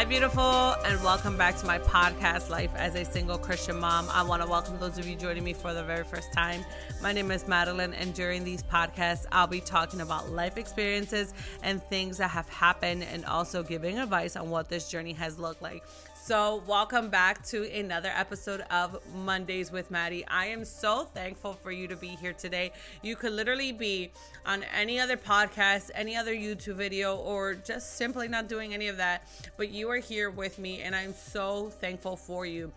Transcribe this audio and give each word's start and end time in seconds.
Hi, 0.00 0.06
beautiful, 0.06 0.72
and 0.86 0.98
welcome 1.04 1.36
back 1.36 1.58
to 1.58 1.66
my 1.66 1.78
podcast, 1.78 2.48
Life 2.48 2.70
as 2.74 2.94
a 2.94 3.04
Single 3.04 3.36
Christian 3.36 3.78
Mom. 3.78 4.08
I 4.10 4.22
want 4.22 4.40
to 4.40 4.48
welcome 4.48 4.78
those 4.80 4.96
of 4.96 5.06
you 5.06 5.14
joining 5.14 5.44
me 5.44 5.52
for 5.52 5.74
the 5.74 5.84
very 5.84 6.04
first 6.04 6.32
time. 6.32 6.64
My 7.02 7.12
name 7.12 7.30
is 7.30 7.46
Madeline, 7.46 7.92
and 7.92 8.14
during 8.14 8.42
these 8.42 8.62
podcasts, 8.62 9.26
I'll 9.30 9.46
be 9.46 9.60
talking 9.60 10.00
about 10.00 10.30
life 10.30 10.56
experiences 10.56 11.34
and 11.62 11.82
things 11.82 12.16
that 12.16 12.28
have 12.30 12.48
happened, 12.48 13.04
and 13.12 13.26
also 13.26 13.62
giving 13.62 13.98
advice 13.98 14.36
on 14.36 14.48
what 14.48 14.70
this 14.70 14.88
journey 14.88 15.12
has 15.12 15.38
looked 15.38 15.60
like. 15.60 15.84
So, 16.22 16.62
welcome 16.66 17.08
back 17.08 17.44
to 17.46 17.64
another 17.72 18.12
episode 18.14 18.60
of 18.70 19.00
Mondays 19.24 19.72
with 19.72 19.90
Maddie. 19.90 20.24
I 20.28 20.46
am 20.46 20.66
so 20.66 21.04
thankful 21.04 21.54
for 21.54 21.72
you 21.72 21.88
to 21.88 21.96
be 21.96 22.08
here 22.08 22.34
today. 22.34 22.72
You 23.02 23.16
could 23.16 23.32
literally 23.32 23.72
be 23.72 24.12
on 24.44 24.62
any 24.64 25.00
other 25.00 25.16
podcast, 25.16 25.90
any 25.94 26.16
other 26.16 26.34
YouTube 26.34 26.74
video, 26.74 27.16
or 27.16 27.54
just 27.54 27.96
simply 27.96 28.28
not 28.28 28.48
doing 28.48 28.74
any 28.74 28.88
of 28.88 28.98
that, 28.98 29.26
but 29.56 29.70
you 29.70 29.90
are 29.90 29.96
here 29.96 30.30
with 30.30 30.58
me, 30.58 30.82
and 30.82 30.94
I'm 30.94 31.14
so 31.14 31.70
thankful 31.80 32.16
for 32.16 32.44
you. 32.44 32.70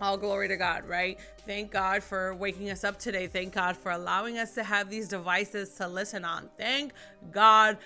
All 0.00 0.16
glory 0.18 0.48
to 0.48 0.56
God, 0.56 0.88
right? 0.88 1.18
Thank 1.46 1.70
God 1.70 2.02
for 2.02 2.34
waking 2.34 2.70
us 2.70 2.84
up 2.84 2.98
today. 2.98 3.26
Thank 3.28 3.54
God 3.54 3.76
for 3.76 3.92
allowing 3.92 4.38
us 4.38 4.54
to 4.54 4.62
have 4.62 4.90
these 4.90 5.08
devices 5.08 5.70
to 5.76 5.88
listen 5.88 6.24
on. 6.24 6.50
Thank 6.58 6.92
God 7.32 7.78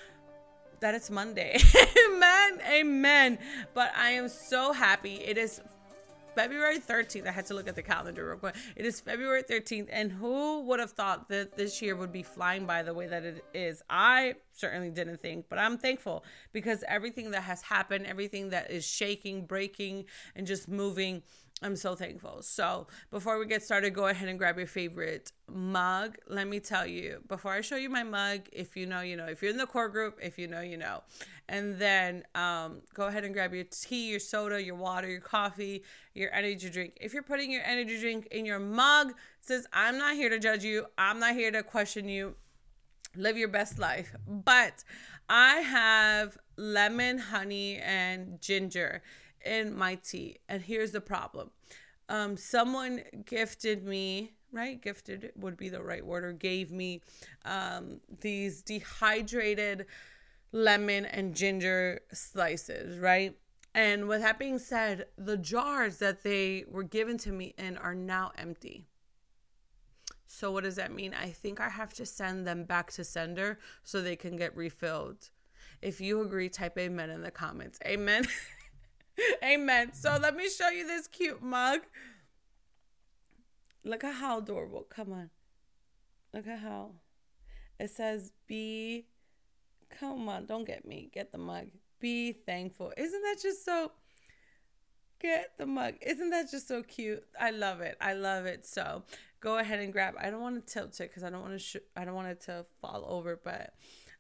that 0.81 0.95
it's 0.95 1.11
Monday. 1.11 1.59
amen. 2.07 2.61
Amen. 2.69 3.39
But 3.75 3.93
I 3.97 4.11
am 4.11 4.29
so 4.29 4.73
happy. 4.73 5.17
It 5.17 5.39
is 5.39 5.61
February 6.35 6.79
13th. 6.79 7.27
I 7.27 7.33
had 7.33 7.47
to 7.47 7.55
look 7.55 7.69
at 7.69 7.77
the 7.77 7.83
calendar 7.83 8.27
real 8.29 8.39
quick. 8.39 8.55
It 8.77 8.87
is 8.87 9.01
February 9.01 9.43
13th. 9.43 9.89
And 9.91 10.11
who 10.13 10.61
would 10.63 10.81
have 10.81 10.93
thought 10.93 11.29
that 11.29 11.57
this 11.57 11.83
year 11.83 11.97
would 11.97 12.13
be 12.13 12.23
flying 12.23 12.67
by 12.67 12.83
the 12.83 12.95
way 12.95 13.07
that 13.07 13.25
it 13.25 13.45
is? 13.53 13.83
I 13.91 14.37
certainly 14.53 14.91
didn't 14.91 15.21
think, 15.21 15.47
but 15.49 15.59
I'm 15.59 15.77
thankful 15.77 16.25
because 16.53 16.85
everything 16.89 17.33
that 17.33 17.43
has 17.43 17.63
happened, 17.63 18.07
everything 18.07 18.51
that 18.51 18.71
is 18.71 18.87
shaking, 18.87 19.45
breaking, 19.45 20.05
and 20.37 20.47
just 20.47 20.69
moving 20.69 21.23
I'm 21.63 21.77
so 21.77 21.95
thankful. 21.95 22.41
So, 22.43 22.87
before 23.11 23.39
we 23.39 23.45
get 23.45 23.63
started, 23.63 23.91
go 23.91 24.07
ahead 24.07 24.29
and 24.29 24.39
grab 24.39 24.57
your 24.57 24.67
favorite 24.67 25.31
mug. 25.47 26.17
Let 26.27 26.49
me 26.49 26.59
tell 26.59 26.87
you, 26.87 27.23
before 27.29 27.53
I 27.53 27.61
show 27.61 27.77
you 27.77 27.91
my 27.91 28.03
mug, 28.03 28.49
if 28.51 28.77
you 28.79 28.87
know, 28.87 29.03
you 29.03 29.17
know. 29.17 29.27
If 29.27 29.43
you're 29.43 29.51
in 29.51 29.59
the 29.59 29.67
core 29.67 29.91
group, 29.91 30.19
if 30.23 30.39
you 30.39 30.49
know, 30.49 30.63
you 30.63 30.79
know. 30.79 31.03
And 31.51 31.79
then 31.79 32.25
um, 32.35 32.81
go 32.95 33.09
ahead 33.09 33.25
and 33.25 33.35
grab 33.35 33.53
your 33.53 33.65
tea, 33.65 34.11
your 34.11 34.21
soda, 34.21 34.63
your 34.63 34.75
water, 34.77 35.09
your 35.09 35.21
coffee, 35.21 35.83
your 36.15 36.33
energy 36.33 36.71
drink. 36.71 36.97
If 36.99 37.13
you're 37.13 37.23
putting 37.23 37.51
your 37.51 37.63
energy 37.65 38.01
drink 38.01 38.29
in 38.31 38.47
your 38.47 38.59
mug, 38.59 39.13
says, 39.43 39.67
I'm 39.73 39.99
not 39.99 40.15
here 40.15 40.31
to 40.31 40.39
judge 40.39 40.65
you, 40.65 40.87
I'm 40.97 41.19
not 41.19 41.35
here 41.35 41.51
to 41.51 41.63
question 41.63 42.09
you. 42.09 42.37
Live 43.17 43.37
your 43.37 43.49
best 43.49 43.79
life. 43.79 44.15
But 44.27 44.85
I 45.29 45.57
have 45.57 46.39
lemon, 46.57 47.19
honey, 47.19 47.79
and 47.79 48.41
ginger 48.41 49.03
in 49.45 49.77
my 49.77 49.97
tea. 49.97 50.39
And 50.49 50.63
here's 50.63 50.93
the 50.93 51.01
problem 51.01 51.51
um, 52.09 52.37
someone 52.37 53.03
gifted 53.25 53.85
me, 53.85 54.33
right? 54.53 54.81
Gifted 54.83 55.33
would 55.37 55.57
be 55.57 55.69
the 55.69 55.83
right 55.83 56.05
word, 56.05 56.25
or 56.25 56.33
gave 56.33 56.71
me 56.71 57.01
um, 57.45 58.01
these 58.21 58.63
dehydrated 58.63 59.87
lemon 60.53 61.07
and 61.07 61.35
ginger 61.35 62.01
slices, 62.13 62.99
right? 62.99 63.37
And 63.75 64.09
with 64.09 64.23
that 64.23 64.39
being 64.39 64.59
said, 64.59 65.07
the 65.17 65.37
jars 65.37 65.99
that 65.99 66.25
they 66.25 66.65
were 66.69 66.83
given 66.83 67.19
to 67.19 67.31
me 67.31 67.55
in 67.57 67.79
are 67.79 67.95
now 67.95 68.33
empty. 68.37 68.87
So, 70.27 70.51
what 70.51 70.65
does 70.65 70.77
that 70.77 70.93
mean? 70.93 71.15
I 71.15 71.31
think 71.31 71.61
I 71.61 71.69
have 71.69 71.93
to 71.95 72.07
send 72.07 72.47
them 72.47 72.65
back 72.65 72.91
to 72.93 73.05
sender 73.05 73.59
so 73.85 74.01
they 74.01 74.17
can 74.17 74.37
get 74.37 74.57
refilled. 74.57 75.31
If 75.83 76.01
you 76.01 76.21
agree, 76.21 76.49
type 76.49 76.79
amen 76.79 77.11
in 77.11 77.23
the 77.23 77.31
comments. 77.31 77.79
Amen. 77.85 78.27
Amen. 79.45 79.93
So 79.93 80.19
let 80.21 80.37
me 80.37 80.49
show 80.49 80.69
you 80.69 80.87
this 80.87 81.07
cute 81.07 81.43
mug. 81.43 81.81
Look 83.85 84.05
at 84.05 84.15
how 84.15 84.39
adorable. 84.39 84.87
Come 84.89 85.13
on. 85.13 85.31
Look 86.33 86.47
at 86.47 86.61
how 86.61 86.93
it 87.79 87.91
says 87.91 88.33
be 88.47 89.07
come 89.99 90.29
on, 90.29 90.47
don't 90.47 90.67
get 90.67 90.87
me. 90.87 91.11
Get 91.13 91.33
the 91.33 91.39
mug. 91.39 91.67
Be 91.99 92.33
thankful. 92.33 92.93
Isn't 92.97 93.23
that 93.23 93.37
just 93.43 93.65
so 93.65 93.93
get 95.21 95.53
the 95.59 95.67
mug. 95.67 95.95
Isn't 96.01 96.31
that 96.31 96.51
just 96.51 96.67
so 96.67 96.83
cute? 96.83 97.23
I 97.39 97.51
love 97.51 97.81
it. 97.81 97.97
I 98.01 98.15
love 98.15 98.47
it. 98.47 98.67
So 98.67 99.05
go 99.41 99.59
ahead 99.59 99.79
and 99.81 99.93
grab. 99.93 100.15
I 100.21 100.31
don't 100.31 100.41
want 100.41 100.67
to 100.67 100.73
tilt 100.73 101.01
it 101.01 101.11
because 101.11 101.23
I 101.23 101.31
don't 101.31 101.43
want 101.43 101.55
to. 101.55 101.59
Sh- 101.59 101.77
I 101.97 102.05
don't 102.05 102.15
want 102.15 102.29
it 102.29 102.41
to 102.43 102.65
fall 102.81 103.05
over. 103.09 103.39
But 103.43 103.75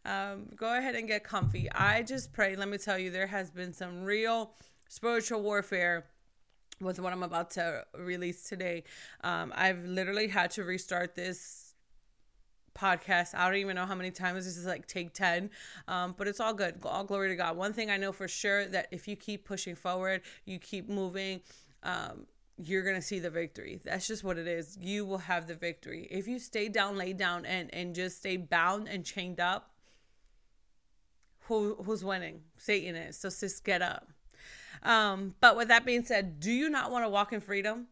um, 0.05 0.49
go 0.55 0.77
ahead 0.77 0.95
and 0.95 1.09
get 1.09 1.25
comfy. 1.25 1.71
I 1.73 2.03
just 2.03 2.33
pray. 2.33 2.55
Let 2.55 2.69
me 2.69 2.79
tell 2.79 2.99
you, 2.99 3.11
there 3.11 3.27
has 3.27 3.51
been 3.51 3.73
some 3.73 4.05
real 4.05 4.53
spiritual 4.91 5.41
warfare 5.41 6.05
with 6.81 6.99
what 6.99 7.13
I'm 7.13 7.23
about 7.23 7.51
to 7.53 7.85
release 7.97 8.43
today. 8.43 8.83
Um, 9.23 9.53
I've 9.55 9.85
literally 9.85 10.27
had 10.27 10.51
to 10.53 10.65
restart 10.65 11.15
this 11.15 11.75
podcast. 12.77 13.35
I 13.35 13.47
don't 13.47 13.59
even 13.59 13.77
know 13.77 13.87
how 13.87 13.95
many 13.95 14.11
times 14.11 14.45
this 14.45 14.57
is 14.57 14.67
like 14.67 14.87
take 14.87 15.15
10. 15.15 15.51
Um, 15.87 16.15
but 16.19 16.27
it's 16.27 16.41
all 16.41 16.53
good. 16.53 16.81
All 16.85 17.05
glory 17.05 17.29
to 17.29 17.37
God. 17.37 17.57
One 17.57 17.73
thing 17.73 17.89
I 17.89 17.99
know 17.99 18.11
for 18.11 18.27
sure 18.27 18.67
that 18.67 18.89
if 18.91 19.07
you 19.07 19.15
keep 19.15 19.45
pushing 19.45 19.77
forward, 19.77 20.23
you 20.45 20.59
keep 20.59 20.89
moving, 20.89 21.41
um, 21.85 22.27
you're 22.57 22.83
gonna 22.83 23.01
see 23.01 23.21
the 23.21 23.31
victory. 23.31 23.81
That's 23.85 24.09
just 24.09 24.25
what 24.25 24.39
it 24.39 24.49
is. 24.49 24.77
You 24.81 25.07
will 25.07 25.19
have 25.19 25.47
the 25.47 25.55
victory. 25.55 26.09
If 26.11 26.27
you 26.27 26.41
stay 26.41 26.69
down, 26.69 26.97
lay 26.99 27.13
down, 27.13 27.47
and 27.47 27.73
and 27.73 27.95
just 27.95 28.19
stay 28.19 28.37
bound 28.37 28.89
and 28.89 29.05
chained 29.05 29.41
up, 29.41 29.71
who 31.45 31.77
who's 31.85 32.05
winning? 32.05 32.43
Satan 32.59 32.97
is. 32.97 33.17
So 33.17 33.31
sis, 33.31 33.61
get 33.61 33.81
up. 33.81 34.09
Um, 34.83 35.35
but 35.41 35.57
with 35.57 35.69
that 35.69 35.85
being 35.85 36.05
said, 36.05 36.41
do 36.41 36.51
you 36.51 36.71
not 36.71 36.91
want 36.91 37.05
to 37.05 37.09
walk 37.09 37.33
in 37.33 37.41
freedom? 37.41 37.89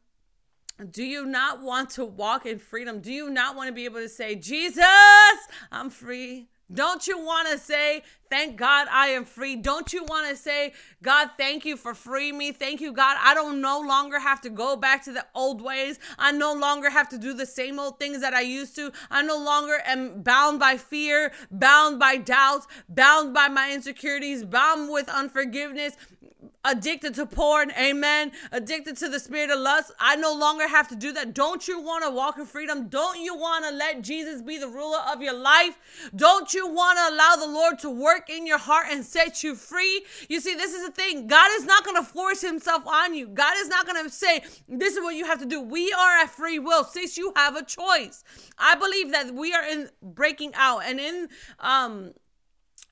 Do 0.91 1.03
you 1.03 1.27
not 1.27 1.61
want 1.61 1.91
to 1.91 2.05
walk 2.05 2.47
in 2.47 2.59
freedom? 2.59 3.01
Do 3.01 3.13
you 3.13 3.31
not 3.31 3.57
want 3.57 3.69
to 3.69 3.73
be 3.73 3.85
able 3.85 4.01
to 4.01 4.09
say, 4.09 4.37
Jesus, 4.37 4.85
I'm 5.73 5.91
free? 5.91 6.49
Don't 6.73 7.07
you 7.07 7.19
want 7.19 7.49
to 7.49 7.59
say, 7.59 8.03
Thank 8.31 8.57
God 8.57 8.89
I 8.91 9.09
am 9.09 9.25
free? 9.25 9.57
Don't 9.57 9.91
you 9.93 10.05
want 10.05 10.29
to 10.29 10.37
say, 10.37 10.75
God, 11.03 11.31
thank 11.39 11.65
you 11.65 11.79
for 11.79 11.95
freeing 11.95 12.37
me? 12.37 12.53
Thank 12.53 12.83
you, 12.83 12.93
God. 12.93 13.17
I 13.23 13.33
don't 13.33 13.63
no 13.63 13.81
longer 13.81 14.19
have 14.19 14.43
to 14.43 14.51
go 14.51 14.77
back 14.77 15.03
to 15.05 15.13
the 15.13 15.25
old 15.35 15.63
ways. 15.63 15.99
I 16.19 16.33
no 16.33 16.53
longer 16.53 16.91
have 16.91 17.09
to 17.09 17.19
do 17.19 17.33
the 17.33 17.47
same 17.47 17.79
old 17.79 17.99
things 17.99 18.21
that 18.21 18.35
I 18.35 18.43
used 18.43 18.77
to. 18.77 18.93
I 19.11 19.23
no 19.23 19.39
longer 19.39 19.81
am 19.87 20.23
bound 20.23 20.61
by 20.61 20.77
fear, 20.77 21.33
bound 21.51 21.99
by 21.99 22.19
doubts, 22.19 22.67
bound 22.87 23.33
by 23.33 23.49
my 23.49 23.73
insecurities, 23.73 24.45
bound 24.45 24.93
with 24.93 25.09
unforgiveness, 25.09 25.97
addicted 26.69 27.15
to 27.15 27.27
porn, 27.27 27.73
amen, 27.79 28.33
addicted 28.53 28.97
to 28.99 29.09
the 29.09 29.19
spirit 29.19 29.51
of 29.51 29.59
lust. 29.59 29.93
I 29.99 30.17
no 30.17 30.35
longer 30.35 30.69
have 30.69 30.89
to 30.89 30.97
do 30.97 31.13
that. 31.13 31.35
Don't 31.35 31.67
you 31.67 31.81
want 31.81 32.05
to 32.05 32.11
walk 32.11 32.39
in 32.39 32.47
freedom? 32.47 32.89
Don't 32.89 33.21
you 33.21 33.35
want 33.37 33.65
to 33.65 33.71
let 33.71 34.03
Jesus 34.03 34.43
be 34.43 34.59
the 34.59 34.69
ruler 34.69 34.99
of 35.13 35.23
your 35.23 35.35
life? 35.35 35.79
Don't 36.15 36.53
you 36.53 36.69
want 36.69 36.99
to 36.99 37.15
allow 37.15 37.37
the 37.37 37.53
Lord 37.53 37.79
to 37.81 37.91
work 37.91 38.29
in 38.29 38.47
your 38.47 38.59
heart 38.59 38.87
and 38.91 39.05
set 39.05 39.43
you 39.43 39.55
free? 39.55 40.05
You 40.29 40.41
see, 40.41 40.55
this 40.55 40.75
is 40.75 40.85
the 40.87 40.93
thing. 40.93 41.27
God 41.27 41.51
is 41.57 41.65
not 41.65 41.85
going 41.85 41.97
to 41.97 42.09
force 42.09 42.43
himself 42.43 42.87
on 42.87 43.15
you. 43.15 43.27
God 43.29 43.55
is 43.59 43.69
not 43.69 43.87
going 43.87 44.05
to 44.05 44.11
say, 44.11 44.43
this 44.69 44.97
is 44.97 45.03
what 45.03 45.15
you 45.15 45.25
have 45.25 45.39
to 45.41 45.47
do. 45.47 45.61
We 45.61 45.93
are 45.93 46.19
at 46.19 46.31
free 46.31 46.59
will. 46.59 46.85
Since 46.85 47.17
you 47.17 47.33
have 47.37 47.57
a 47.57 47.65
choice. 47.65 48.25
I 48.59 48.75
believe 48.75 49.13
that 49.13 49.35
we 49.35 49.53
are 49.53 49.65
in 49.65 49.91
breaking 50.03 50.53
out 50.55 50.81
and 50.85 51.01
in 51.01 51.29
um 51.61 52.13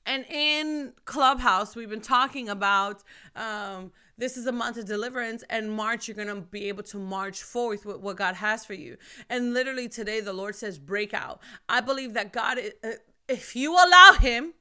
and 0.07 0.25
in 0.29 0.93
Clubhouse, 1.05 1.75
we've 1.75 1.89
been 1.89 2.01
talking 2.01 2.49
about 2.49 3.03
um, 3.35 3.91
this 4.17 4.37
is 4.37 4.47
a 4.47 4.51
month 4.51 4.77
of 4.77 4.85
deliverance, 4.85 5.43
and 5.49 5.71
March, 5.71 6.07
you're 6.07 6.15
going 6.15 6.27
to 6.29 6.41
be 6.41 6.69
able 6.69 6.83
to 6.83 6.97
march 6.97 7.43
forth 7.43 7.85
with 7.85 7.99
what 7.99 8.15
God 8.15 8.35
has 8.35 8.65
for 8.65 8.73
you. 8.73 8.97
And 9.29 9.53
literally 9.53 9.87
today, 9.87 10.21
the 10.21 10.33
Lord 10.33 10.55
says, 10.55 10.79
break 10.79 11.13
out. 11.13 11.39
I 11.69 11.81
believe 11.81 12.13
that 12.13 12.33
God, 12.33 12.57
if 13.27 13.55
you 13.55 13.73
allow 13.73 14.13
Him, 14.19 14.53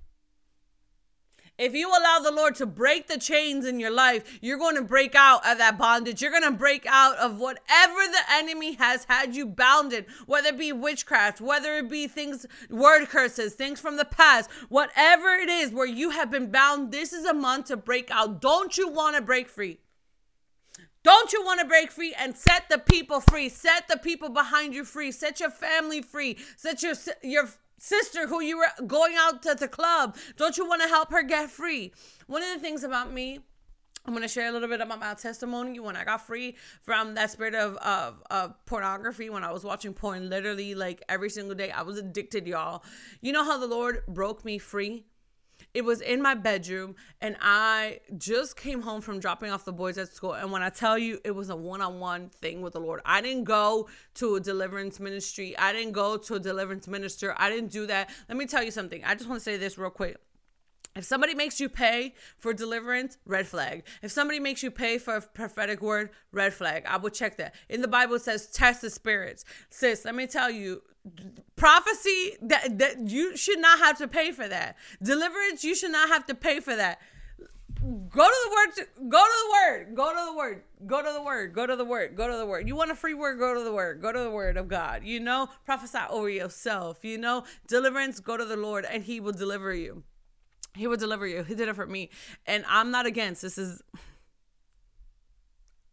if 1.59 1.75
you 1.75 1.89
allow 1.89 2.19
the 2.19 2.33
Lord 2.33 2.55
to 2.57 2.67
break 2.67 3.07
the 3.07 3.19
chains 3.19 3.65
in 3.65 3.81
your 3.81 3.91
life, 3.91 4.39
you're 4.43 4.59
going 4.59 4.77
to 4.77 4.83
break 4.83 5.15
out 5.15 5.47
of 5.47 5.59
that 5.59 5.79
bondage. 5.79 6.21
You're 6.21 6.31
going 6.31 6.43
to 6.43 6.51
break 6.51 6.85
out 6.87 7.17
of 7.17 7.39
whatever 7.39 8.01
the 8.07 8.23
enemy 8.33 8.75
has 8.75 9.05
had 9.05 9.35
you 9.35 9.47
bounded, 9.47 10.07
whether 10.27 10.49
it 10.49 10.59
be 10.59 10.73
witchcraft, 10.73 11.41
whether 11.41 11.75
it 11.79 11.89
be 11.89 12.07
things, 12.07 12.47
word 12.69 13.07
curses, 13.09 13.55
things 13.55 13.81
from 13.81 13.97
the 13.97 14.05
past, 14.05 14.51
whatever 14.69 15.29
it 15.31 15.49
is 15.49 15.73
where 15.73 15.87
you 15.87 16.11
have 16.11 16.31
been 16.31 16.51
bound. 16.51 16.93
This 16.93 17.13
is 17.13 17.25
a 17.25 17.35
month 17.35 17.67
to 17.67 17.77
break 17.77 18.11
out. 18.11 18.41
Don't 18.41 18.77
you 18.77 18.91
want 18.91 19.17
to 19.17 19.23
break 19.23 19.49
free? 19.49 19.79
Don't 21.03 21.33
you 21.33 21.45
want 21.45 21.61
to 21.61 21.67
break 21.67 21.93
free 21.93 22.13
and 22.19 22.37
set 22.37 22.69
the 22.69 22.79
people 22.79 23.21
free? 23.21 23.49
Set 23.49 23.87
the 23.87 23.97
people 23.97 24.29
behind 24.29 24.75
you 24.75 24.85
free. 24.85 25.13
Set 25.13 25.39
your 25.39 25.51
family 25.51 26.03
free. 26.03 26.37
Set 26.57 26.83
your 26.83 26.95
your 27.23 27.49
sister 27.79 28.27
who 28.27 28.41
you 28.41 28.59
were 28.59 28.87
going 28.87 29.15
out 29.17 29.43
to 29.43 29.55
the 29.55 29.69
club. 29.69 30.17
Don't 30.37 30.57
you 30.57 30.67
want 30.67 30.83
to 30.83 30.89
help 30.89 31.11
her 31.11 31.23
get 31.23 31.51
free? 31.51 31.93
One 32.27 32.43
of 32.43 32.49
the 32.55 32.61
things 32.61 32.85
about 32.85 33.13
me, 33.13 33.41
I'm 34.05 34.15
gonna 34.15 34.29
share 34.29 34.49
a 34.49 34.53
little 34.53 34.69
bit 34.69 34.81
about 34.81 35.01
my 35.01 35.15
testimony 35.15 35.81
when 35.81 35.97
I 35.97 36.05
got 36.05 36.25
free 36.27 36.57
from 36.83 37.15
that 37.15 37.33
spirit 37.33 37.57
of, 37.57 37.77
of 37.79 38.23
of 38.31 38.55
pornography 38.65 39.31
when 39.31 39.43
I 39.43 39.51
was 39.51 39.65
watching 39.65 39.93
porn 39.95 40.31
literally 40.31 40.77
like 40.77 41.03
every 41.09 41.29
single 41.29 41.57
day. 41.57 41.73
I 41.73 41.83
was 41.83 41.99
addicted, 41.99 42.47
y'all. 42.47 42.85
You 43.21 43.33
know 43.33 43.45
how 43.45 43.59
the 43.59 43.67
Lord 43.67 44.03
broke 44.07 44.45
me 44.45 44.59
free? 44.59 45.07
It 45.77 45.85
was 45.85 46.01
in 46.01 46.23
my 46.23 46.35
bedroom 46.35 46.95
and 47.21 47.37
I 47.39 48.01
just 48.17 48.57
came 48.57 48.81
home 48.81 49.03
from 49.03 49.21
dropping 49.21 49.51
off 49.51 49.67
the 49.67 49.75
boys 49.75 49.99
at 49.99 50.09
school 50.09 50.33
and 50.33 50.51
when 50.51 50.63
I 50.63 50.71
tell 50.71 50.97
you 50.97 51.21
it 51.23 51.33
was 51.33 51.51
a 51.51 51.57
one-on-one 51.57 52.31
thing 52.31 52.63
with 52.63 52.73
the 52.73 52.81
Lord. 52.81 53.03
I 53.05 53.21
didn't 53.21 53.45
go 53.45 53.87
to 54.15 54.37
a 54.37 54.41
deliverance 54.41 54.99
ministry. 54.99 55.57
I 55.59 55.75
didn't 55.75 55.93
go 55.93 56.17
to 56.17 56.35
a 56.37 56.41
deliverance 56.41 56.89
minister. 56.89 57.35
I 57.37 57.51
didn't 57.51 57.73
do 57.73 57.87
that. 57.89 58.09
Let 58.27 58.39
me 58.39 58.47
tell 58.47 58.63
you 58.63 58.71
something. 58.71 59.05
I 59.05 59.15
just 59.17 59.29
want 59.29 59.39
to 59.39 59.45
say 59.45 59.59
this 59.59 59.77
real 59.77 59.91
quick. 59.91 60.17
If 60.97 61.05
somebody 61.05 61.35
makes 61.35 61.61
you 61.61 61.69
pay 61.69 62.15
for 62.39 62.53
deliverance, 62.53 63.19
red 63.27 63.47
flag. 63.47 63.85
If 64.03 64.11
somebody 64.11 64.41
makes 64.41 64.63
you 64.63 64.71
pay 64.71 64.99
for 64.99 65.17
a 65.17 65.21
prophetic 65.21 65.83
word, 65.83 66.11
red 66.33 66.55
flag. 66.55 66.85
I 66.89 66.97
will 66.97 67.11
check 67.11 67.37
that. 67.37 67.55
In 67.69 67.83
the 67.83 67.89
Bible, 67.89 68.17
it 68.17 68.23
says 68.23 68.47
test 68.49 68.81
the 68.81 68.91
spirits. 68.91 69.45
Sis, 69.71 70.05
let 70.05 70.15
me 70.15 70.27
tell 70.27 70.51
you, 70.51 70.83
prophecy 71.55 72.37
that, 72.43 72.79
that 72.79 73.09
you 73.09 73.37
should 73.37 73.61
not 73.61 73.79
have 73.79 73.99
to 73.99 74.09
pay 74.09 74.33
for 74.33 74.49
that. 74.49 74.77
Deliverance, 75.03 75.63
you 75.63 75.75
should 75.75 75.93
not 75.93 76.09
have 76.09 76.27
to 76.27 76.35
pay 76.35 76.61
for 76.61 76.75
that. 76.75 76.99
Go 77.79 78.25
to 78.25 78.37
the 78.45 78.51
word. 78.51 78.87
Go 79.11 79.25
to 79.25 79.33
the 79.45 79.53
word. 79.53 79.95
Go 79.95 80.11
to 80.11 80.25
the 80.25 80.37
word. 80.37 80.63
Go 80.87 81.03
to 81.03 81.13
the 81.13 81.23
word. 81.23 81.53
Go 81.55 81.67
to 81.67 81.77
the 81.77 81.85
word. 81.85 82.17
Go 82.17 82.29
to 82.29 82.37
the 82.37 82.47
word. 82.47 82.67
You 82.67 82.75
want 82.75 82.91
a 82.91 82.95
free 82.97 83.15
word? 83.15 83.39
Go 83.39 83.55
to 83.55 83.63
the 83.63 83.73
word. 83.73 84.01
Go 84.01 84.13
to 84.13 84.19
the 84.19 84.31
word 84.31 84.57
of 84.57 84.67
God. 84.67 85.05
You 85.05 85.21
know, 85.21 85.49
prophesy 85.65 85.99
over 86.11 86.29
yourself. 86.29 87.05
You 87.05 87.19
know, 87.19 87.45
deliverance. 87.69 88.19
Go 88.19 88.37
to 88.37 88.45
the 88.45 88.57
Lord, 88.57 88.87
and 88.91 89.05
He 89.05 89.21
will 89.21 89.33
deliver 89.33 89.73
you. 89.75 90.03
He 90.77 90.87
will 90.87 90.97
deliver 90.97 91.27
you. 91.27 91.43
He 91.43 91.55
did 91.55 91.69
it 91.69 91.77
for 91.77 91.87
me. 91.87 92.11
And 92.47 92.65
I'm 92.69 92.91
not 92.91 93.07
against 93.07 93.43
this 93.43 93.59
is 93.59 93.83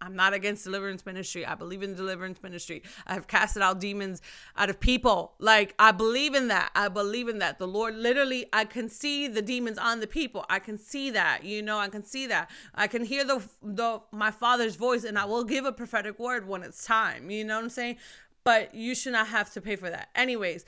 I'm 0.04 0.18
not 0.18 0.34
against 0.34 0.66
deliverance 0.66 1.06
ministry. 1.06 1.46
I 1.46 1.56
believe 1.56 1.82
in 1.82 1.96
deliverance 1.96 2.44
ministry. 2.44 2.84
I 3.08 3.14
have 3.14 3.28
casted 3.28 3.62
out 3.62 3.80
demons 3.80 4.22
out 4.58 4.70
of 4.70 4.82
people. 4.82 5.34
Like 5.40 5.74
I 5.80 5.92
believe 5.92 6.36
in 6.36 6.50
that. 6.50 6.72
I 6.76 6.90
believe 6.90 7.30
in 7.30 7.40
that. 7.40 7.58
The 7.58 7.68
Lord 7.68 7.96
literally 7.96 8.48
I 8.52 8.66
can 8.66 8.90
see 8.90 9.30
the 9.30 9.42
demons 9.42 9.78
on 9.78 10.02
the 10.02 10.08
people. 10.08 10.46
I 10.50 10.60
can 10.60 10.78
see 10.78 11.10
that. 11.12 11.46
You 11.46 11.62
know, 11.62 11.80
I 11.80 11.88
can 11.88 12.04
see 12.04 12.28
that. 12.28 12.50
I 12.76 12.88
can 12.88 13.06
hear 13.06 13.24
the 13.24 13.42
the 13.62 14.02
my 14.12 14.30
father's 14.30 14.76
voice 14.76 15.06
and 15.06 15.18
I 15.18 15.24
will 15.24 15.46
give 15.46 15.64
a 15.64 15.72
prophetic 15.72 16.20
word 16.20 16.50
when 16.50 16.64
it's 16.64 16.86
time. 16.86 17.30
You 17.30 17.46
know 17.46 17.56
what 17.56 17.64
I'm 17.64 17.70
saying? 17.70 17.96
But 18.44 18.76
you 18.76 18.96
should 18.96 19.14
not 19.14 19.28
have 19.28 19.54
to 19.54 19.62
pay 19.62 19.78
for 19.78 19.90
that. 19.90 20.10
Anyways, 20.16 20.66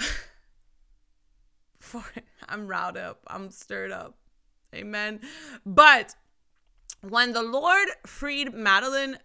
for 1.92 2.04
I'm 2.48 2.66
riled 2.66 2.96
up. 2.96 3.20
I'm 3.26 3.50
stirred 3.50 3.92
up. 3.92 4.16
Amen. 4.74 5.20
But 5.66 6.14
when 7.02 7.32
the 7.32 7.42
Lord 7.42 7.88
freed 8.06 8.54
Madeline 8.54 9.18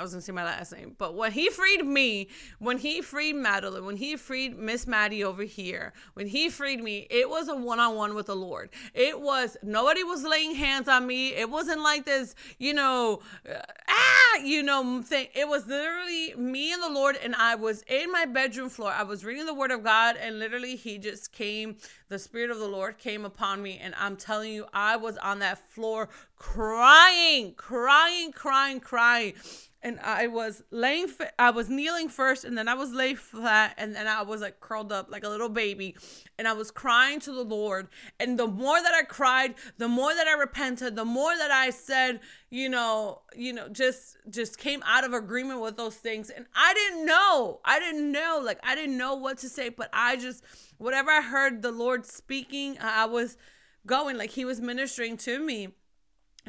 I 0.00 0.02
was 0.02 0.12
gonna 0.12 0.22
say 0.22 0.32
my 0.32 0.44
last 0.44 0.72
name, 0.72 0.94
but 0.96 1.14
when 1.14 1.32
he 1.32 1.50
freed 1.50 1.84
me, 1.84 2.28
when 2.58 2.78
he 2.78 3.02
freed 3.02 3.34
Madeline, 3.34 3.84
when 3.84 3.98
he 3.98 4.16
freed 4.16 4.58
Miss 4.58 4.86
Maddie 4.86 5.22
over 5.22 5.42
here, 5.42 5.92
when 6.14 6.26
he 6.26 6.48
freed 6.48 6.82
me, 6.82 7.06
it 7.10 7.28
was 7.28 7.48
a 7.48 7.54
one 7.54 7.78
on 7.78 7.96
one 7.96 8.14
with 8.14 8.24
the 8.24 8.34
Lord. 8.34 8.70
It 8.94 9.20
was 9.20 9.58
nobody 9.62 10.02
was 10.02 10.24
laying 10.24 10.54
hands 10.54 10.88
on 10.88 11.06
me. 11.06 11.34
It 11.34 11.50
wasn't 11.50 11.82
like 11.82 12.06
this, 12.06 12.34
you 12.56 12.72
know, 12.72 13.20
uh, 13.46 13.60
ah, 13.88 14.36
you 14.42 14.62
know, 14.62 15.02
thing. 15.02 15.28
It 15.34 15.46
was 15.46 15.66
literally 15.66 16.32
me 16.34 16.72
and 16.72 16.82
the 16.82 16.88
Lord, 16.88 17.18
and 17.22 17.34
I 17.34 17.54
was 17.56 17.82
in 17.82 18.10
my 18.10 18.24
bedroom 18.24 18.70
floor. 18.70 18.92
I 18.92 19.02
was 19.02 19.22
reading 19.22 19.44
the 19.44 19.52
Word 19.52 19.70
of 19.70 19.84
God, 19.84 20.16
and 20.16 20.38
literally 20.38 20.76
He 20.76 20.96
just 20.96 21.30
came. 21.30 21.76
The 22.08 22.18
Spirit 22.18 22.50
of 22.50 22.58
the 22.58 22.68
Lord 22.68 22.96
came 22.96 23.26
upon 23.26 23.62
me, 23.62 23.78
and 23.82 23.94
I'm 23.98 24.16
telling 24.16 24.50
you, 24.50 24.64
I 24.72 24.96
was 24.96 25.18
on 25.18 25.40
that 25.40 25.58
floor 25.58 26.08
crying, 26.36 27.52
crying, 27.52 28.32
crying, 28.32 28.80
crying 28.80 29.34
and 29.82 29.98
I 30.00 30.26
was 30.26 30.62
laying, 30.70 31.08
I 31.38 31.50
was 31.50 31.70
kneeling 31.70 32.08
first, 32.08 32.44
and 32.44 32.56
then 32.56 32.68
I 32.68 32.74
was 32.74 32.92
lay 32.92 33.14
flat, 33.14 33.74
and 33.78 33.94
then 33.94 34.06
I 34.06 34.22
was 34.22 34.42
like 34.42 34.60
curled 34.60 34.92
up 34.92 35.10
like 35.10 35.24
a 35.24 35.28
little 35.28 35.48
baby, 35.48 35.96
and 36.38 36.46
I 36.46 36.52
was 36.52 36.70
crying 36.70 37.18
to 37.20 37.32
the 37.32 37.44
Lord. 37.44 37.88
And 38.18 38.38
the 38.38 38.46
more 38.46 38.82
that 38.82 38.92
I 38.92 39.02
cried, 39.02 39.54
the 39.78 39.88
more 39.88 40.14
that 40.14 40.26
I 40.26 40.38
repented, 40.38 40.96
the 40.96 41.04
more 41.06 41.34
that 41.36 41.50
I 41.50 41.70
said, 41.70 42.20
you 42.50 42.68
know, 42.68 43.22
you 43.34 43.52
know, 43.52 43.68
just 43.68 44.18
just 44.28 44.58
came 44.58 44.82
out 44.84 45.04
of 45.04 45.14
agreement 45.14 45.60
with 45.60 45.76
those 45.76 45.96
things. 45.96 46.28
And 46.28 46.46
I 46.54 46.74
didn't 46.74 47.06
know, 47.06 47.60
I 47.64 47.78
didn't 47.78 48.12
know, 48.12 48.40
like 48.44 48.60
I 48.62 48.74
didn't 48.74 48.98
know 48.98 49.14
what 49.14 49.38
to 49.38 49.48
say, 49.48 49.70
but 49.70 49.88
I 49.92 50.16
just 50.16 50.44
whatever 50.76 51.10
I 51.10 51.22
heard 51.22 51.62
the 51.62 51.72
Lord 51.72 52.04
speaking, 52.04 52.76
I 52.80 53.06
was 53.06 53.38
going 53.86 54.18
like 54.18 54.30
He 54.30 54.44
was 54.44 54.60
ministering 54.60 55.16
to 55.18 55.38
me. 55.38 55.68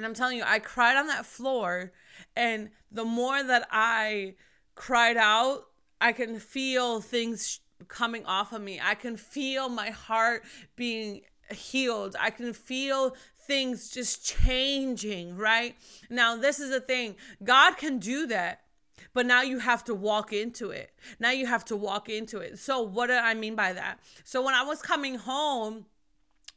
And 0.02 0.06
I'm 0.08 0.16
telling 0.16 0.38
you, 0.38 0.44
I 0.44 0.58
cried 0.58 0.98
on 0.98 1.06
that 1.08 1.28
floor 1.28 1.92
and 2.36 2.72
the 2.92 3.06
more 3.06 3.44
that 3.44 3.68
I 3.70 4.34
cried 4.74 5.16
out, 5.16 5.66
I 6.02 6.12
can 6.12 6.40
feel 6.40 7.02
things 7.02 7.60
coming 7.88 8.26
off 8.26 8.52
of 8.52 8.64
me. 8.64 8.80
I 8.84 8.96
can 8.96 9.16
feel 9.16 9.70
my 9.70 9.92
heart 9.92 10.44
being 10.76 11.22
healed. 11.52 12.16
I 12.20 12.32
can 12.32 12.52
feel 12.54 13.16
things 13.46 13.92
just 13.92 14.26
changing, 14.26 15.38
right? 15.38 15.76
Now, 16.10 16.36
this 16.36 16.60
is 16.60 16.72
the 16.72 16.82
thing 16.82 17.16
God 17.44 17.78
can 17.78 18.00
do 18.00 18.26
that. 18.26 18.62
But 19.14 19.28
now 19.28 19.44
you 19.44 19.60
have 19.60 19.84
to 19.84 19.94
walk 19.94 20.34
into 20.34 20.72
it. 20.72 20.96
Now 21.20 21.30
you 21.30 21.46
have 21.46 21.66
to 21.66 21.76
walk 21.76 22.10
into 22.10 22.40
it. 22.40 22.58
So, 22.58 22.82
what 22.82 23.08
do 23.08 23.14
I 23.14 23.36
mean 23.36 23.56
by 23.56 23.74
that? 23.74 24.00
So, 24.24 24.42
when 24.42 24.56
I 24.56 24.64
was 24.64 24.82
coming 24.82 25.16
home, 25.16 25.86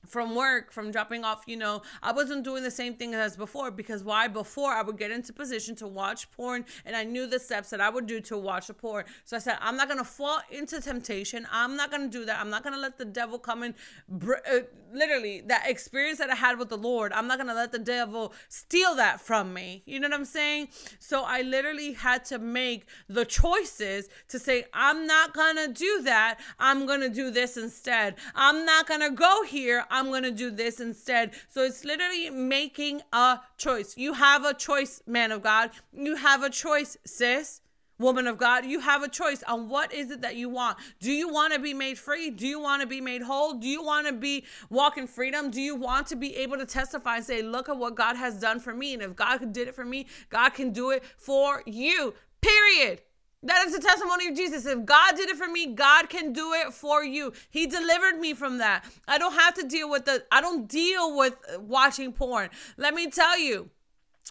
from 0.07 0.35
work 0.35 0.73
from 0.73 0.91
dropping 0.91 1.25
off 1.25 1.43
you 1.47 1.57
know 1.57 1.83
i 2.03 2.13
wasn't 2.13 2.45
doing 2.45 2.63
the 2.63 2.71
same 2.71 2.95
thing 2.95 3.15
as 3.15 3.37
before 3.37 3.71
because 3.71 4.03
why? 4.03 4.29
Before 4.29 4.73
i 4.73 4.83
would 4.83 4.99
get 4.99 5.11
into 5.11 5.33
position 5.33 5.75
to 5.77 5.87
watch 5.87 6.31
porn 6.33 6.65
and 6.85 6.97
i 6.97 7.05
knew 7.05 7.27
the 7.27 7.39
steps 7.39 7.71
that 7.71 7.81
i 7.81 7.89
would 7.89 8.07
do 8.07 8.21
to 8.21 8.37
watch 8.37 8.67
the 8.67 8.75
porn. 8.75 9.05
So 9.25 9.37
i 9.37 9.41
said 9.41 9.57
i'm 9.61 9.77
not 9.77 9.89
gonna 9.89 10.05
fall 10.05 10.41
into 10.51 10.81
temptation. 10.81 11.47
I'm 11.51 11.77
not 11.77 11.91
gonna 11.91 12.09
do 12.09 12.25
that. 12.25 12.41
I'm 12.41 12.51
not 12.51 12.63
gonna 12.65 12.79
let 12.79 12.99
the 12.99 13.05
devil 13.05 13.39
come 13.39 13.63
in 13.63 13.75
uh, 14.13 14.61
literally 14.93 15.41
that 15.43 15.65
experience 15.69 16.19
that 16.19 16.31
i 16.31 16.35
had 16.35 16.59
with 16.59 16.69
the 16.69 16.77
lord 16.77 17.13
i'm 17.13 17.27
not 17.27 17.39
gonna 17.39 17.55
let 17.55 17.73
the 17.73 17.79
devil 17.79 18.33
steal 18.49 18.95
that 18.95 19.21
from 19.21 19.53
me. 19.53 19.83
You 19.87 20.01
know 20.01 20.09
what 20.09 20.19
i'm 20.19 20.25
saying? 20.25 20.69
So 20.99 21.25
i 21.25 21.43
literally 21.43 21.93
had 21.93 22.25
to 22.27 22.39
make 22.39 22.87
the 23.09 23.25
choices 23.25 24.09
to 24.29 24.39
say 24.39 24.65
i'm 24.73 25.07
not 25.07 25.35
gonna 25.35 25.69
do 25.69 26.03
that. 26.03 26.41
I'm 26.59 26.87
gonna 26.87 27.09
do 27.09 27.31
this 27.31 27.57
instead. 27.57 28.17
I'm 28.35 28.65
not 28.65 28.87
gonna 28.87 29.11
go 29.11 29.43
here 29.45 29.85
I'm 29.95 30.09
going 30.09 30.25
to 30.25 30.33
do 30.33 30.51
this 30.51 30.81
instead. 30.81 31.35
So 31.49 31.63
it's 31.63 31.85
literally 31.85 32.29
making 32.31 33.03
a 33.13 33.39
choice. 33.57 33.97
You 33.97 34.15
have 34.15 34.45
a 34.45 34.53
choice, 34.53 35.01
man 35.07 35.31
of 35.31 35.43
God. 35.43 35.71
You 35.93 36.17
have 36.17 36.43
a 36.43 36.51
choice, 36.51 36.97
sis 37.07 37.61
woman 37.99 38.27
of 38.27 38.37
God, 38.39 38.67
you 38.67 38.81
have 38.81 39.03
a 39.03 39.09
choice 39.09 39.43
on 39.45 39.69
what 39.69 39.93
is 39.93 40.11
it 40.11 40.21
that 40.23 40.37
you 40.37 40.49
want. 40.49 40.79
Do 41.01 41.13
you 41.13 41.29
want 41.29 41.53
to 41.55 41.61
be 41.61 41.75
made 41.75 41.99
free? 41.99 42.31
Do 42.31 42.47
you 42.47 42.61
want 42.61 42.83
to 42.83 42.89
be 42.89 43.01
made 43.01 43.23
whole? 43.23 43.55
Do 43.55 43.69
you 43.69 43.83
want 43.83 44.07
to 44.09 44.13
be 44.13 44.45
walking 44.69 45.07
freedom? 45.07 45.51
Do 45.51 45.61
you 45.61 45.77
want 45.77 46.09
to 46.09 46.17
be 46.17 46.35
able 46.37 46.59
to 46.59 46.67
testify 46.67 47.17
and 47.17 47.25
say, 47.25 47.43
look 47.43 47.69
at 47.69 47.77
what 47.77 47.95
God 47.95 48.17
has 48.17 48.41
done 48.41 48.59
for 48.59 48.75
me? 48.75 48.95
And 48.95 49.03
if 49.03 49.15
God 49.15 49.53
did 49.53 49.69
it 49.69 49.75
for 49.75 49.85
me, 49.85 50.07
God 50.29 50.51
can 50.51 50.73
do 50.73 50.91
it 50.91 51.05
for 51.17 51.63
you. 51.67 52.15
Period. 52.41 53.01
That 53.45 53.67
is 53.67 53.75
the 53.75 53.81
testimony 53.81 54.29
of 54.29 54.35
Jesus. 54.35 54.65
If 54.65 54.85
God 54.87 55.17
did 55.17 55.29
it 55.29 55.37
for 55.37 55.47
me, 55.47 55.75
God 55.75 56.09
can 56.09 56.33
do 56.33 56.53
it 56.55 56.73
for 56.73 57.05
you. 57.05 57.33
He 57.51 57.67
delivered 57.67 58.19
me 58.19 58.33
from 58.33 58.59
that. 58.59 58.85
I 59.07 59.19
don't 59.19 59.35
have 59.35 59.55
to 59.55 59.67
deal 59.67 59.91
with 59.91 60.07
the 60.07 60.25
I 60.33 60.41
don't 60.41 60.67
deal 60.67 61.17
with 61.17 61.35
watching 61.59 62.13
porn. 62.13 62.49
Let 62.79 62.95
me 62.95 63.11
tell 63.11 63.39
you, 63.39 63.71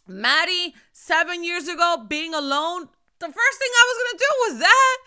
Maddie, 0.07 0.73
7 0.91 1.43
years 1.43 1.67
ago 1.67 2.05
being 2.07 2.33
alone, 2.33 2.89
the 3.19 3.27
first 3.27 3.59
thing 3.59 3.69
I 3.71 3.85
was 3.87 3.97
going 3.99 4.11
to 4.11 4.17
do 4.17 4.51
was 4.51 4.59
that 4.61 4.97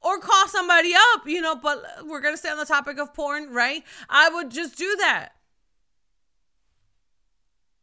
or 0.00 0.20
call 0.20 0.46
somebody 0.46 0.92
up, 0.94 1.26
you 1.26 1.40
know, 1.40 1.56
but 1.56 1.84
we're 2.04 2.20
going 2.20 2.34
to 2.34 2.38
stay 2.38 2.50
on 2.50 2.56
the 2.56 2.64
topic 2.64 2.98
of 2.98 3.12
porn, 3.12 3.52
right? 3.52 3.82
I 4.08 4.28
would 4.28 4.50
just 4.50 4.78
do 4.78 4.96
that 5.00 5.30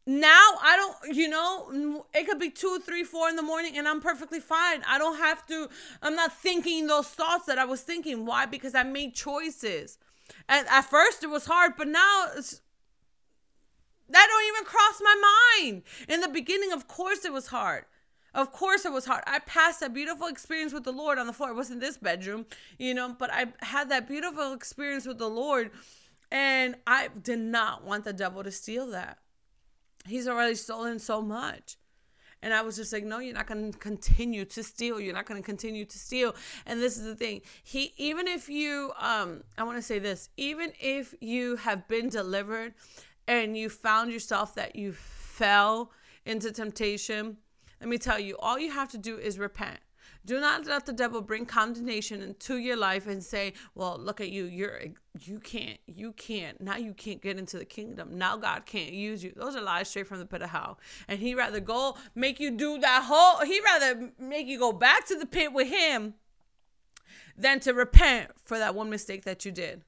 now 0.07 0.43
I 0.61 0.75
don't, 0.75 1.15
you 1.15 1.27
know, 1.27 2.05
it 2.13 2.27
could 2.27 2.39
be 2.39 2.51
two, 2.51 2.79
three, 2.85 3.03
four 3.03 3.27
in 3.27 3.35
the 3.35 3.41
morning 3.41 3.75
and 3.77 3.87
I'm 3.87 4.01
perfectly 4.01 4.39
fine. 4.39 4.83
I 4.87 4.99
don't 4.99 5.17
have 5.17 5.45
to, 5.47 5.67
I'm 6.01 6.15
not 6.15 6.31
thinking 6.31 6.85
those 6.85 7.07
thoughts 7.07 7.45
that 7.47 7.57
I 7.57 7.65
was 7.65 7.81
thinking. 7.81 8.25
Why? 8.25 8.45
Because 8.45 8.75
I 8.75 8.83
made 8.83 9.15
choices. 9.15 9.97
And 10.47 10.67
at 10.67 10.81
first 10.81 11.23
it 11.23 11.29
was 11.29 11.45
hard, 11.45 11.73
but 11.75 11.87
now 11.87 12.27
it's, 12.37 12.61
that 14.09 14.27
don't 14.29 14.47
even 14.47 14.65
cross 14.65 15.01
my 15.01 15.59
mind. 15.59 15.81
In 16.07 16.21
the 16.21 16.27
beginning, 16.27 16.71
of 16.71 16.87
course, 16.87 17.25
it 17.25 17.33
was 17.33 17.47
hard. 17.47 17.85
Of 18.35 18.51
course, 18.51 18.85
it 18.85 18.91
was 18.91 19.05
hard. 19.05 19.23
I 19.25 19.39
passed 19.39 19.81
a 19.81 19.89
beautiful 19.89 20.27
experience 20.27 20.73
with 20.73 20.83
the 20.83 20.91
Lord 20.91 21.17
on 21.17 21.25
the 21.25 21.33
floor. 21.33 21.49
It 21.49 21.55
wasn't 21.55 21.79
this 21.79 21.97
bedroom, 21.97 22.45
you 22.77 22.93
know, 22.93 23.15
but 23.17 23.31
I 23.33 23.47
had 23.61 23.89
that 23.89 24.07
beautiful 24.07 24.53
experience 24.53 25.07
with 25.07 25.17
the 25.17 25.29
Lord. 25.29 25.71
And 26.31 26.75
I 26.85 27.09
did 27.23 27.39
not 27.39 27.83
want 27.83 28.03
the 28.03 28.13
devil 28.13 28.43
to 28.43 28.51
steal 28.51 28.87
that 28.91 29.17
he's 30.07 30.27
already 30.27 30.55
stolen 30.55 30.99
so 30.99 31.21
much. 31.21 31.77
And 32.41 32.53
I 32.53 32.61
was 32.61 32.75
just 32.75 32.93
like, 32.93 33.03
no, 33.03 33.19
you're 33.19 33.33
not 33.33 33.47
going 33.47 33.71
to 33.71 33.77
continue 33.79 34.45
to 34.45 34.61
steal. 34.61 34.99
You're 34.99 35.15
not 35.15 35.25
going 35.25 35.41
to 35.41 35.45
continue 35.45 35.83
to 35.83 35.97
steal. 35.97 36.35
And 36.67 36.79
this 36.79 36.95
is 36.95 37.03
the 37.03 37.15
thing. 37.15 37.41
He, 37.63 37.93
even 37.97 38.27
if 38.27 38.49
you, 38.49 38.91
um, 38.99 39.43
I 39.57 39.63
want 39.63 39.77
to 39.77 39.81
say 39.81 39.97
this, 39.97 40.29
even 40.37 40.71
if 40.79 41.15
you 41.21 41.55
have 41.55 41.87
been 41.87 42.07
delivered 42.07 42.75
and 43.27 43.57
you 43.57 43.69
found 43.69 44.11
yourself 44.11 44.53
that 44.55 44.75
you 44.75 44.93
fell 44.93 45.91
into 46.23 46.51
temptation, 46.51 47.37
let 47.79 47.89
me 47.89 47.97
tell 47.97 48.19
you, 48.19 48.37
all 48.37 48.59
you 48.59 48.71
have 48.71 48.89
to 48.91 48.99
do 48.99 49.17
is 49.17 49.39
repent. 49.39 49.79
Do 50.25 50.39
not 50.39 50.65
let 50.65 50.87
the 50.87 50.93
devil 50.93 51.21
bring 51.21 51.45
condemnation 51.45 52.21
into 52.21 52.57
your 52.57 52.75
life 52.75 53.05
and 53.05 53.23
say, 53.23 53.53
"Well, 53.75 53.97
look 53.99 54.19
at 54.19 54.31
you. 54.31 54.45
You're 54.45 54.81
you 55.19 55.39
can't 55.39 55.79
you 55.85 56.13
can't 56.13 56.59
now 56.59 56.77
you 56.77 56.93
can't 56.93 57.21
get 57.21 57.37
into 57.37 57.59
the 57.59 57.65
kingdom. 57.65 58.17
Now 58.17 58.35
God 58.35 58.65
can't 58.65 58.91
use 58.91 59.23
you." 59.23 59.33
Those 59.35 59.55
are 59.55 59.61
lies 59.61 59.89
straight 59.89 60.07
from 60.07 60.19
the 60.19 60.25
pit 60.25 60.41
of 60.41 60.49
hell. 60.49 60.79
And 61.07 61.19
he 61.19 61.35
rather 61.35 61.59
go 61.59 61.97
make 62.15 62.39
you 62.39 62.49
do 62.49 62.79
that 62.79 63.03
whole. 63.03 63.45
He 63.45 63.61
rather 63.61 64.11
make 64.17 64.47
you 64.47 64.57
go 64.57 64.71
back 64.71 65.05
to 65.07 65.15
the 65.15 65.27
pit 65.27 65.53
with 65.53 65.67
him 65.67 66.15
than 67.37 67.59
to 67.59 67.73
repent 67.73 68.31
for 68.43 68.57
that 68.57 68.73
one 68.73 68.89
mistake 68.89 69.25
that 69.25 69.45
you 69.45 69.51
did. 69.51 69.83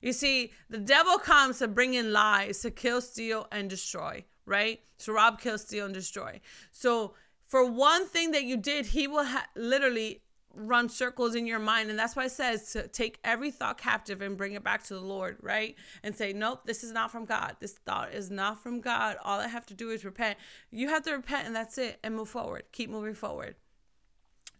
You 0.00 0.14
see, 0.14 0.52
the 0.70 0.78
devil 0.78 1.18
comes 1.18 1.58
to 1.58 1.68
bring 1.68 1.92
in 1.92 2.12
lies 2.12 2.60
to 2.60 2.70
kill, 2.70 3.02
steal, 3.02 3.46
and 3.52 3.68
destroy, 3.68 4.24
right? 4.46 4.80
To 5.00 5.12
rob, 5.12 5.38
kill, 5.38 5.58
steal, 5.58 5.84
and 5.84 5.92
destroy. 5.92 6.40
So 6.72 7.14
for 7.50 7.68
one 7.68 8.06
thing 8.06 8.30
that 8.30 8.44
you 8.44 8.56
did, 8.56 8.86
he 8.86 9.08
will 9.08 9.24
ha- 9.24 9.48
literally 9.56 10.22
run 10.54 10.88
circles 10.88 11.34
in 11.34 11.48
your 11.48 11.58
mind. 11.58 11.90
And 11.90 11.98
that's 11.98 12.14
why 12.14 12.26
it 12.26 12.30
says 12.30 12.70
to 12.72 12.86
take 12.86 13.18
every 13.24 13.50
thought 13.50 13.76
captive 13.76 14.22
and 14.22 14.36
bring 14.36 14.52
it 14.52 14.62
back 14.62 14.84
to 14.84 14.94
the 14.94 15.00
Lord, 15.00 15.36
right? 15.42 15.74
And 16.04 16.14
say, 16.14 16.32
nope, 16.32 16.60
this 16.64 16.84
is 16.84 16.92
not 16.92 17.10
from 17.10 17.24
God. 17.24 17.56
This 17.58 17.72
thought 17.72 18.14
is 18.14 18.30
not 18.30 18.62
from 18.62 18.80
God. 18.80 19.16
All 19.24 19.40
I 19.40 19.48
have 19.48 19.66
to 19.66 19.74
do 19.74 19.90
is 19.90 20.04
repent. 20.04 20.38
You 20.70 20.90
have 20.90 21.02
to 21.02 21.12
repent 21.12 21.48
and 21.48 21.56
that's 21.56 21.76
it 21.76 21.98
and 22.04 22.14
move 22.14 22.28
forward. 22.28 22.62
Keep 22.70 22.90
moving 22.90 23.14
forward. 23.14 23.56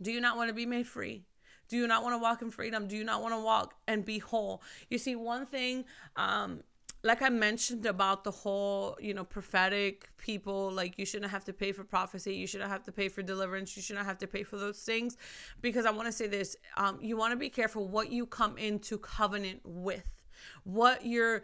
Do 0.03 0.11
you 0.11 0.21
not 0.21 0.37
want 0.37 0.49
to 0.49 0.55
be 0.55 0.67
made 0.67 0.89
free? 0.89 1.27
Do 1.69 1.77
you 1.77 1.87
not 1.87 2.03
want 2.03 2.15
to 2.15 2.19
walk 2.19 2.43
in 2.43 2.51
freedom? 2.51 2.89
Do 2.89 2.97
you 2.97 3.05
not 3.05 3.23
want 3.23 3.35
to 3.35 3.41
walk 3.41 3.75
and 3.87 4.05
be 4.05 4.19
whole? 4.19 4.63
You 4.89 4.99
see, 4.99 5.15
one 5.15 5.47
thing 5.47 5.85
um, 6.17 6.65
like 7.03 7.23
I 7.23 7.31
mentioned 7.31 7.87
about 7.87 8.25
the 8.25 8.31
whole, 8.31 8.97
you 9.01 9.15
know, 9.15 9.25
prophetic 9.25 10.11
people, 10.19 10.71
like 10.71 10.99
you 10.99 11.07
shouldn't 11.07 11.31
have 11.31 11.45
to 11.45 11.53
pay 11.53 11.73
for 11.73 11.83
prophecy, 11.83 12.35
you 12.35 12.47
shouldn't 12.47 12.71
have 12.71 12.83
to 12.85 12.93
pay 12.93 13.09
for 13.09 13.23
deliverance, 13.23 13.75
you 13.77 13.83
shouldn't 13.83 14.07
have 14.07 14.19
to 14.19 14.27
pay 14.27 14.43
for 14.43 14.59
those 14.59 14.81
things. 14.81 15.17
Because 15.63 15.87
I 15.87 15.91
want 15.91 16.07
to 16.07 16.13
say 16.13 16.27
this 16.27 16.57
um, 16.77 16.99
you 17.01 17.17
want 17.17 17.33
to 17.33 17.37
be 17.37 17.49
careful 17.49 17.89
what 17.89 18.13
you 18.13 18.27
come 18.27 18.59
into 18.59 18.99
covenant 18.99 19.61
with, 19.65 20.05
what 20.65 21.07
you're 21.07 21.43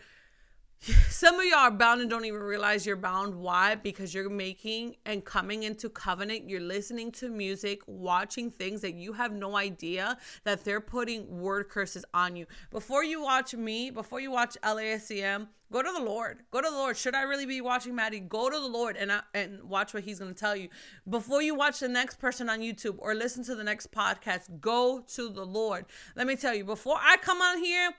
some 0.80 1.40
of 1.40 1.44
y'all 1.44 1.58
are 1.58 1.70
bound 1.70 2.00
and 2.00 2.10
don't 2.10 2.24
even 2.24 2.40
realize 2.40 2.86
you're 2.86 2.96
bound. 2.96 3.34
Why? 3.34 3.74
Because 3.74 4.14
you're 4.14 4.28
making 4.28 4.96
and 5.04 5.24
coming 5.24 5.64
into 5.64 5.88
covenant. 5.88 6.48
You're 6.48 6.60
listening 6.60 7.10
to 7.12 7.28
music, 7.28 7.80
watching 7.86 8.50
things 8.50 8.82
that 8.82 8.94
you 8.94 9.14
have 9.14 9.32
no 9.32 9.56
idea 9.56 10.16
that 10.44 10.64
they're 10.64 10.80
putting 10.80 11.40
word 11.40 11.68
curses 11.68 12.04
on 12.14 12.36
you. 12.36 12.46
Before 12.70 13.02
you 13.02 13.22
watch 13.22 13.54
me, 13.54 13.90
before 13.90 14.20
you 14.20 14.30
watch 14.30 14.56
LASCM, 14.62 15.48
go 15.72 15.82
to 15.82 15.92
the 15.92 16.04
Lord. 16.04 16.40
Go 16.50 16.60
to 16.60 16.68
the 16.70 16.76
Lord. 16.76 16.96
Should 16.96 17.14
I 17.14 17.22
really 17.22 17.46
be 17.46 17.60
watching 17.60 17.94
Maddie? 17.94 18.20
Go 18.20 18.48
to 18.48 18.60
the 18.60 18.68
Lord 18.68 18.96
and, 18.96 19.10
uh, 19.10 19.22
and 19.34 19.64
watch 19.64 19.92
what 19.92 20.04
he's 20.04 20.20
going 20.20 20.32
to 20.32 20.38
tell 20.38 20.54
you. 20.54 20.68
Before 21.08 21.42
you 21.42 21.54
watch 21.54 21.80
the 21.80 21.88
next 21.88 22.18
person 22.20 22.48
on 22.48 22.60
YouTube 22.60 22.96
or 22.98 23.14
listen 23.14 23.42
to 23.44 23.54
the 23.54 23.64
next 23.64 23.90
podcast, 23.90 24.60
go 24.60 25.02
to 25.14 25.28
the 25.28 25.44
Lord. 25.44 25.86
Let 26.14 26.26
me 26.26 26.36
tell 26.36 26.54
you, 26.54 26.64
before 26.64 26.98
I 27.00 27.16
come 27.16 27.40
on 27.40 27.62
here, 27.62 27.92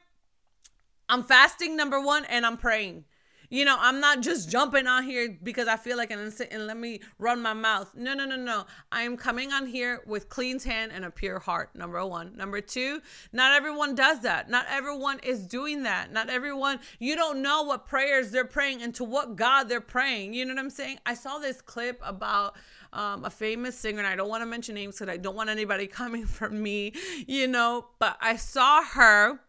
I'm 1.10 1.24
fasting, 1.24 1.76
number 1.76 2.00
one, 2.02 2.26
and 2.26 2.46
I'm 2.46 2.58
praying. 2.58 3.06
You 3.50 3.64
know, 3.64 3.78
I'm 3.80 4.02
not 4.02 4.20
just 4.22 4.50
jumping 4.50 4.88
on 4.88 5.04
here 5.04 5.38
because 5.42 5.70
I 5.70 5.78
feel 5.78 5.96
like 5.96 6.12
an 6.12 6.20
instant 6.20 6.50
and 6.52 6.68
let 6.68 6.76
me 6.76 7.00
run 7.18 7.42
my 7.42 7.54
mouth. 7.54 7.96
No, 7.96 8.14
no, 8.14 8.26
no, 8.26 8.36
no. 8.36 8.66
I 8.92 9.04
am 9.04 9.16
coming 9.16 9.54
on 9.54 9.68
here 9.68 10.02
with 10.06 10.28
clean 10.28 10.60
hand 10.60 10.92
and 10.94 11.06
a 11.06 11.12
pure 11.12 11.40
heart. 11.40 11.74
Number 11.74 12.06
one. 12.06 12.36
Number 12.36 12.60
two, 12.60 13.02
not 13.32 13.54
everyone 13.54 13.96
does 13.96 14.20
that. 14.22 14.50
Not 14.50 14.66
everyone 14.70 15.20
is 15.24 15.48
doing 15.48 15.84
that. 15.84 16.12
Not 16.12 16.30
everyone, 16.30 16.80
you 17.00 17.16
don't 17.16 17.42
know 17.42 17.64
what 17.64 17.88
prayers 17.88 18.32
they're 18.32 18.44
praying 18.44 18.82
and 18.82 18.94
to 18.96 19.06
what 19.06 19.38
God 19.38 19.70
they're 19.70 19.80
praying. 19.80 20.34
You 20.34 20.44
know 20.44 20.54
what 20.54 20.60
I'm 20.60 20.70
saying? 20.70 21.00
I 21.06 21.14
saw 21.14 21.38
this 21.38 21.62
clip 21.62 22.02
about 22.04 22.56
um, 22.92 23.24
a 23.24 23.30
famous 23.30 23.78
singer, 23.78 24.00
and 24.00 24.08
I 24.08 24.16
don't 24.16 24.30
want 24.30 24.42
to 24.42 24.46
mention 24.46 24.76
names 24.76 24.96
because 24.96 25.12
I 25.12 25.18
don't 25.18 25.36
want 25.36 25.50
anybody 25.50 25.88
coming 25.88 26.26
for 26.26 26.50
me, 26.50 26.94
you 27.28 27.48
know, 27.48 27.88
but 28.00 28.18
I 28.20 28.36
saw 28.36 28.84
her 28.84 29.40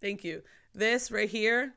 Thank 0.00 0.24
you. 0.24 0.42
This 0.74 1.10
right 1.10 1.28
here, 1.28 1.74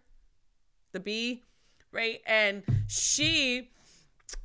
the 0.92 1.00
B, 1.00 1.44
right? 1.92 2.22
And 2.25 2.63
she 2.88 3.70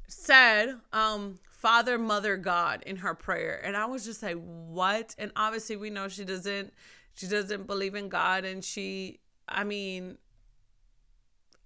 said, 0.08 0.76
um, 0.92 1.38
Father, 1.50 1.98
Mother, 1.98 2.36
God 2.36 2.82
in 2.86 2.96
her 2.96 3.14
prayer. 3.14 3.60
And 3.64 3.76
I 3.76 3.86
was 3.86 4.04
just 4.04 4.22
like, 4.22 4.36
what? 4.36 5.14
And 5.18 5.32
obviously 5.36 5.76
we 5.76 5.90
know 5.90 6.08
she 6.08 6.24
doesn't 6.24 6.72
she 7.14 7.26
doesn't 7.26 7.66
believe 7.66 7.94
in 7.94 8.08
God 8.08 8.44
and 8.44 8.62
she 8.62 9.20
I 9.48 9.64
mean 9.64 10.18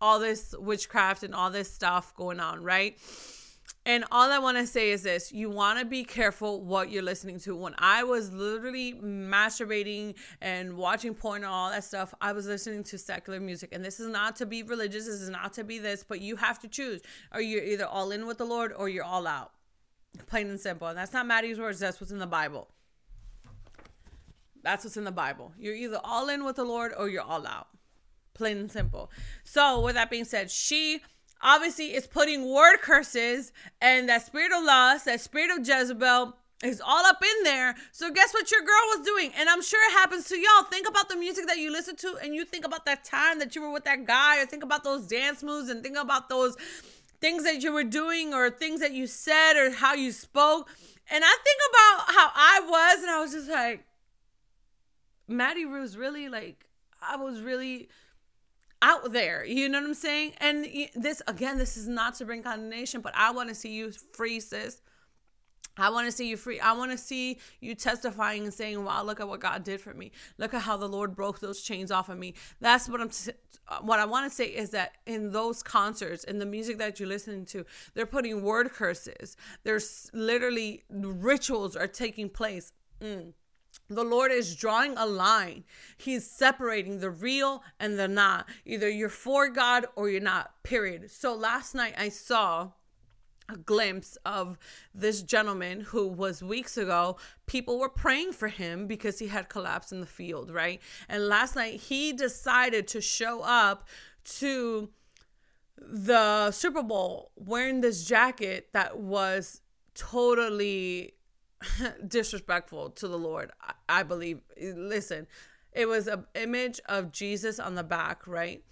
all 0.01 0.19
this 0.19 0.55
witchcraft 0.59 1.23
and 1.23 1.35
all 1.35 1.51
this 1.51 1.71
stuff 1.73 2.15
going 2.15 2.41
on, 2.41 2.63
right? 2.63 2.97
And 3.91 4.05
all 4.13 4.31
I 4.31 4.39
want 4.39 4.57
to 4.57 4.69
say 4.69 4.93
is 4.93 5.03
this 5.03 5.33
you 5.33 5.51
want 5.51 5.81
to 5.81 5.85
be 5.85 6.05
careful 6.05 6.61
what 6.61 6.93
you're 6.93 7.03
listening 7.03 7.41
to. 7.41 7.57
When 7.57 7.75
I 7.77 8.05
was 8.05 8.33
literally 8.33 8.93
masturbating 8.93 10.15
and 10.41 10.77
watching 10.77 11.13
porn 11.13 11.43
and 11.43 11.53
all 11.53 11.71
that 11.71 11.83
stuff, 11.83 12.15
I 12.21 12.31
was 12.33 12.47
listening 12.47 12.85
to 12.85 12.99
secular 12.99 13.41
music. 13.41 13.71
And 13.73 13.85
this 13.85 13.99
is 13.99 14.07
not 14.07 14.37
to 14.37 14.47
be 14.47 14.63
religious, 14.63 15.07
this 15.07 15.21
is 15.21 15.29
not 15.29 15.55
to 15.55 15.65
be 15.65 15.81
this, 15.81 16.05
but 16.05 16.21
you 16.21 16.37
have 16.37 16.61
to 16.61 16.69
choose. 16.69 17.03
Are 17.33 17.43
you 17.43 17.59
either 17.59 17.85
all 17.85 18.13
in 18.13 18.27
with 18.27 18.39
the 18.39 18.45
Lord 18.45 18.73
or 18.77 18.89
you're 18.89 19.03
all 19.03 19.27
out? 19.27 19.51
Plain 20.29 20.51
and 20.51 20.61
simple. 20.61 20.87
And 20.87 20.97
that's 20.97 21.13
not 21.13 21.27
Maddie's 21.27 21.59
words, 21.59 21.81
that's 21.81 22.01
what's 22.01 22.13
in 22.13 22.21
the 22.21 22.29
Bible. 22.29 22.69
That's 24.63 24.85
what's 24.85 24.99
in 24.99 25.05
the 25.05 25.11
Bible. 25.11 25.51
You're 25.59 25.75
either 25.75 25.99
all 26.05 26.29
in 26.29 26.45
with 26.45 26.55
the 26.55 26.65
Lord 26.65 26.93
or 26.97 27.09
you're 27.09 27.23
all 27.23 27.45
out. 27.45 27.67
Plain 28.35 28.59
and 28.59 28.71
simple. 28.71 29.11
So, 29.43 29.81
with 29.81 29.97
that 29.97 30.11
being 30.11 30.25
said, 30.25 30.49
she 30.49 31.03
obviously 31.43 31.95
is 31.95 32.07
putting 32.07 32.53
word 32.53 32.79
curses 32.81 33.53
and 33.81 34.09
that 34.09 34.27
spirit 34.27 34.53
of 34.53 34.65
lust, 34.65 35.05
that 35.07 35.21
spirit 35.21 35.51
of 35.51 35.67
Jezebel 35.67 36.37
is 36.63 36.81
all 36.81 37.07
up 37.07 37.23
in 37.23 37.45
there. 37.45 37.75
So 37.93 38.11
guess 38.11 38.35
what 38.35 38.51
your 38.51 38.61
girl 38.61 38.83
was 38.89 39.07
doing? 39.07 39.33
And 39.37 39.49
I'm 39.49 39.63
sure 39.63 39.81
it 39.89 39.93
happens 39.93 40.29
to 40.29 40.37
y'all. 40.37 40.65
Think 40.65 40.89
about 40.89 41.09
the 41.09 41.17
music 41.17 41.47
that 41.47 41.59
you 41.59 41.73
listen 41.73 41.97
to 41.97 42.19
and 42.23 42.35
you 42.35 42.45
think 42.45 42.67
about 42.67 42.85
that 42.85 43.05
time 43.05 43.39
that 43.39 43.55
you 43.55 43.63
were 43.63 43.73
with 43.73 43.85
that 43.85 44.07
guy 44.07 44.43
or 44.43 44.47
think 44.47 44.63
about 44.63 44.85
those 44.85 45.07
dance 45.07 45.43
moves 45.43 45.69
and 45.71 45.83
think 45.83 45.97
about 45.97 46.29
those 46.29 46.57
things 47.21 47.45
that 47.45 47.63
you 47.63 47.73
were 47.73 47.85
doing 47.85 48.35
or 48.35 48.51
things 48.51 48.81
that 48.81 48.93
you 48.93 49.07
said 49.07 49.55
or 49.55 49.71
how 49.71 49.95
you 49.95 50.13
spoke. 50.13 50.69
And 51.11 51.25
I 51.25 51.37
think 51.45 51.59
about 51.71 52.15
how 52.15 52.31
I 52.35 52.61
was 52.69 53.03
and 53.03 53.11
I 53.11 53.21
was 53.21 53.33
just 53.33 53.49
like 53.49 53.85
Maddie 55.27 55.65
was 55.65 55.97
really 55.97 56.29
like 56.29 56.67
I 57.03 57.17
was 57.17 57.41
really 57.41 57.89
out 58.83 59.13
there. 59.13 59.45
You 59.45 59.69
know 59.69 59.81
what 59.81 59.89
I'm 59.89 59.95
saying? 59.95 60.33
And 60.39 60.67
this, 60.95 61.23
again, 61.27 61.59
this 61.59 61.77
is 61.77 61.89
not 61.89 62.15
to 62.17 62.25
bring 62.25 62.43
condemnation, 62.43 63.01
but 63.01 63.13
I 63.17 63.31
want 63.33 63.49
to 63.49 63.55
see 63.55 63.73
you 63.73 63.93
free, 64.13 64.41
sis. 64.41 64.81
I 65.77 65.89
want 65.89 66.07
to 66.07 66.13
see 66.13 66.29
you 66.29 66.37
free. 66.37 66.61
I 66.61 66.73
want 66.73 66.91
to 66.91 66.99
see 66.99 67.39
you 67.61 67.75
testifying 67.75 68.45
and 68.45 68.53
saying, 68.53 68.85
"Wow, 68.85 69.03
look 69.03 69.21
at 69.21 69.29
what 69.29 69.41
God 69.41 69.65
did 69.65 69.81
for 69.81 69.95
me. 69.95 70.11
Look 70.37 70.53
at 70.53 70.63
how 70.63 70.77
the 70.77 70.89
Lord 70.89 71.15
broke 71.15 71.39
those 71.39 71.63
chains 71.63 71.91
off 71.91 72.09
of 72.09 72.19
me." 72.19 72.35
That's 72.61 72.89
what 72.89 73.01
I'm. 73.01 73.11
What 73.83 74.01
I 74.01 74.05
want 74.05 74.29
to 74.29 74.35
say 74.35 74.47
is 74.47 74.71
that 74.71 74.97
in 75.07 75.31
those 75.31 75.63
concerts, 75.63 76.25
in 76.25 76.39
the 76.39 76.45
music 76.45 76.79
that 76.79 76.99
you're 76.99 77.09
listening 77.09 77.47
to, 77.47 77.65
they're 77.95 78.05
putting 78.05 78.43
word 78.43 78.73
curses. 78.73 79.37
There's 79.63 80.11
literally 80.13 80.83
rituals 80.91 81.77
are 81.77 81.87
taking 81.87 82.29
place. 82.29 82.73
Mm 83.01 83.33
the 83.91 84.05
Lord 84.05 84.31
is 84.31 84.55
drawing 84.55 84.97
a 84.97 85.05
line. 85.05 85.65
He's 85.97 86.31
separating 86.31 87.01
the 87.01 87.11
real 87.11 87.63
and 87.81 87.99
the 87.99 88.07
not. 88.07 88.49
Either 88.65 88.89
you're 88.89 89.09
for 89.09 89.49
God 89.49 89.85
or 89.97 90.09
you're 90.09 90.21
not, 90.21 90.63
period. 90.63 91.11
So 91.11 91.35
last 91.35 91.75
night 91.75 91.95
I 91.99 92.09
saw 92.09 92.71
a 93.49 93.57
glimpse 93.57 94.17
of 94.25 94.57
this 94.95 95.23
gentleman 95.23 95.81
who 95.81 96.07
was 96.07 96.41
weeks 96.41 96.79
ago 96.79 97.17
people 97.47 97.81
were 97.81 97.89
praying 97.89 98.33
for 98.33 98.47
him 98.47 98.87
because 98.87 99.19
he 99.19 99.27
had 99.27 99.49
collapsed 99.49 99.91
in 99.91 100.01
the 100.01 100.07
field 100.07 100.53
right 100.53 100.81
and 101.09 101.27
last 101.27 101.57
night 101.57 101.81
he 101.81 102.13
decided 102.13 102.87
to 102.87 103.01
show 103.01 103.41
up 103.41 103.89
to 104.23 104.89
the 105.77 106.53
super 106.53 106.81
bowl 106.81 107.33
wearing 107.35 107.81
this 107.81 108.05
jacket 108.05 108.69
that 108.73 109.01
was 109.01 109.63
totally 109.95 111.15
disrespectful 112.07 112.91
to 112.91 113.09
the 113.09 113.19
Lord. 113.19 113.51
I, 113.63 113.73
I 113.89 114.03
believe. 114.03 114.41
Listen, 114.61 115.27
it 115.73 115.87
was 115.87 116.07
an 116.07 116.27
image 116.35 116.81
of 116.89 117.13
Jesus 117.13 117.59
on 117.59 117.75
the 117.75 117.85
back, 117.85 118.27
right? 118.27 118.63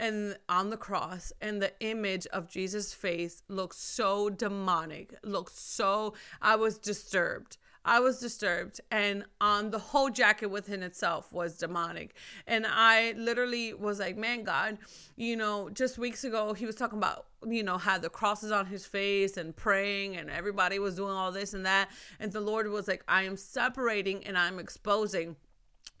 and 0.00 0.36
on 0.48 0.70
the 0.70 0.76
cross 0.76 1.32
and 1.40 1.60
the 1.60 1.72
image 1.80 2.26
of 2.28 2.48
Jesus 2.48 2.94
face 2.94 3.42
looked 3.48 3.74
so 3.74 4.30
demonic 4.30 5.14
looked 5.24 5.56
so 5.56 6.14
I 6.40 6.56
was 6.56 6.78
disturbed 6.78 7.56
I 7.88 8.00
was 8.00 8.20
disturbed, 8.20 8.82
and 8.90 9.24
on 9.40 9.70
the 9.70 9.78
whole 9.78 10.10
jacket 10.10 10.48
within 10.48 10.82
itself 10.82 11.32
was 11.32 11.56
demonic. 11.56 12.14
And 12.46 12.66
I 12.68 13.14
literally 13.16 13.72
was 13.72 13.98
like, 13.98 14.18
man, 14.18 14.44
God, 14.44 14.76
you 15.16 15.36
know, 15.36 15.70
just 15.70 15.96
weeks 15.96 16.22
ago, 16.22 16.52
he 16.52 16.66
was 16.66 16.74
talking 16.74 16.98
about, 16.98 17.24
you 17.46 17.62
know, 17.62 17.78
had 17.78 18.02
the 18.02 18.10
crosses 18.10 18.52
on 18.52 18.66
his 18.66 18.84
face 18.84 19.38
and 19.38 19.56
praying, 19.56 20.18
and 20.18 20.28
everybody 20.28 20.78
was 20.78 20.96
doing 20.96 21.12
all 21.12 21.32
this 21.32 21.54
and 21.54 21.64
that. 21.64 21.88
And 22.20 22.30
the 22.30 22.42
Lord 22.42 22.68
was 22.68 22.88
like, 22.88 23.02
I 23.08 23.22
am 23.22 23.38
separating 23.38 24.22
and 24.26 24.36
I'm 24.36 24.58
exposing 24.58 25.36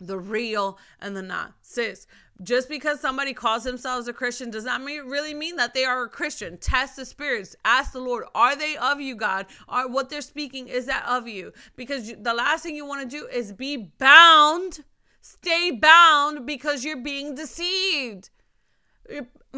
the 0.00 0.18
real 0.18 0.78
and 1.00 1.16
the 1.16 1.22
not. 1.22 1.54
Sis, 1.62 2.06
just 2.42 2.68
because 2.68 3.00
somebody 3.00 3.34
calls 3.34 3.64
themselves 3.64 4.06
a 4.06 4.12
Christian 4.12 4.50
does 4.50 4.64
not 4.64 4.82
mean, 4.82 5.06
really 5.06 5.34
mean 5.34 5.56
that 5.56 5.74
they 5.74 5.84
are 5.84 6.04
a 6.04 6.08
Christian. 6.08 6.56
Test 6.58 6.96
the 6.96 7.04
spirits. 7.04 7.56
Ask 7.64 7.92
the 7.92 8.00
Lord, 8.00 8.24
are 8.34 8.54
they 8.54 8.76
of 8.76 9.00
you, 9.00 9.16
God? 9.16 9.46
Are 9.68 9.88
what 9.88 10.08
they're 10.08 10.20
speaking 10.20 10.68
is 10.68 10.86
that 10.86 11.04
of 11.06 11.26
you? 11.26 11.52
Because 11.76 12.12
the 12.20 12.34
last 12.34 12.62
thing 12.62 12.76
you 12.76 12.86
want 12.86 13.08
to 13.08 13.16
do 13.16 13.26
is 13.26 13.52
be 13.52 13.76
bound. 13.76 14.84
Stay 15.20 15.70
bound 15.72 16.46
because 16.46 16.84
you're 16.84 17.02
being 17.02 17.34
deceived 17.34 18.30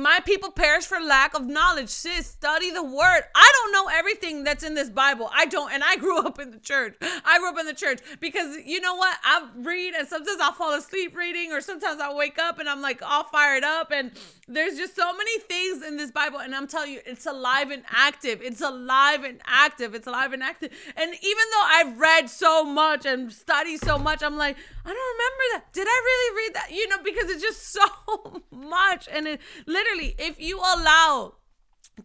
my 0.02 0.20
people 0.24 0.50
perish 0.50 0.86
for 0.86 0.98
lack 1.00 1.34
of 1.34 1.46
knowledge. 1.46 1.88
Sis, 1.88 2.26
study 2.26 2.70
the 2.70 2.82
word. 2.82 3.22
I 3.34 3.52
don't 3.56 3.72
know 3.72 3.88
everything 3.92 4.44
that's 4.44 4.64
in 4.64 4.74
this 4.74 4.90
Bible. 4.90 5.30
I 5.32 5.46
don't. 5.46 5.72
And 5.72 5.82
I 5.84 5.96
grew 5.96 6.18
up 6.26 6.38
in 6.38 6.50
the 6.50 6.58
church. 6.58 6.96
I 7.00 7.38
grew 7.38 7.50
up 7.50 7.58
in 7.58 7.66
the 7.66 7.74
church 7.74 8.00
because 8.20 8.56
you 8.64 8.80
know 8.80 8.94
what? 8.94 9.16
I 9.24 9.48
read 9.56 9.94
and 9.94 10.08
sometimes 10.08 10.40
I'll 10.40 10.52
fall 10.52 10.74
asleep 10.74 11.16
reading 11.16 11.52
or 11.52 11.60
sometimes 11.60 12.00
I'll 12.00 12.16
wake 12.16 12.38
up 12.38 12.58
and 12.58 12.68
I'm 12.68 12.80
like 12.80 13.02
all 13.02 13.24
fired 13.24 13.64
up. 13.64 13.90
And 13.90 14.12
there's 14.48 14.76
just 14.76 14.96
so 14.96 15.12
many 15.16 15.38
things 15.40 15.84
in 15.84 15.96
this 15.96 16.10
Bible. 16.10 16.38
And 16.38 16.54
I'm 16.54 16.66
telling 16.66 16.92
you, 16.92 17.00
it's 17.06 17.26
alive 17.26 17.70
and 17.70 17.82
active. 17.88 18.40
It's 18.42 18.60
alive 18.60 19.24
and 19.24 19.40
active. 19.46 19.94
It's 19.94 20.06
alive 20.06 20.32
and 20.32 20.42
active. 20.42 20.72
And 20.96 21.10
even 21.10 21.44
though 21.52 21.66
I've 21.66 21.98
read 21.98 22.30
so 22.30 22.64
much 22.64 23.06
and 23.06 23.32
studied 23.32 23.80
so 23.80 23.98
much, 23.98 24.22
I'm 24.22 24.36
like, 24.36 24.56
I 24.84 24.88
don't 24.88 24.96
remember 24.96 25.44
that. 25.52 25.72
Did 25.72 25.86
I 25.86 26.00
really 26.04 26.36
read 26.36 26.54
that? 26.54 26.70
You 26.72 26.88
know, 26.88 27.02
because 27.02 27.30
it's 27.30 27.42
just 27.42 27.72
so 27.72 28.42
much. 28.50 29.08
And 29.10 29.26
it 29.26 29.40
literally, 29.66 29.89
if 29.98 30.40
you 30.40 30.58
allow 30.58 31.34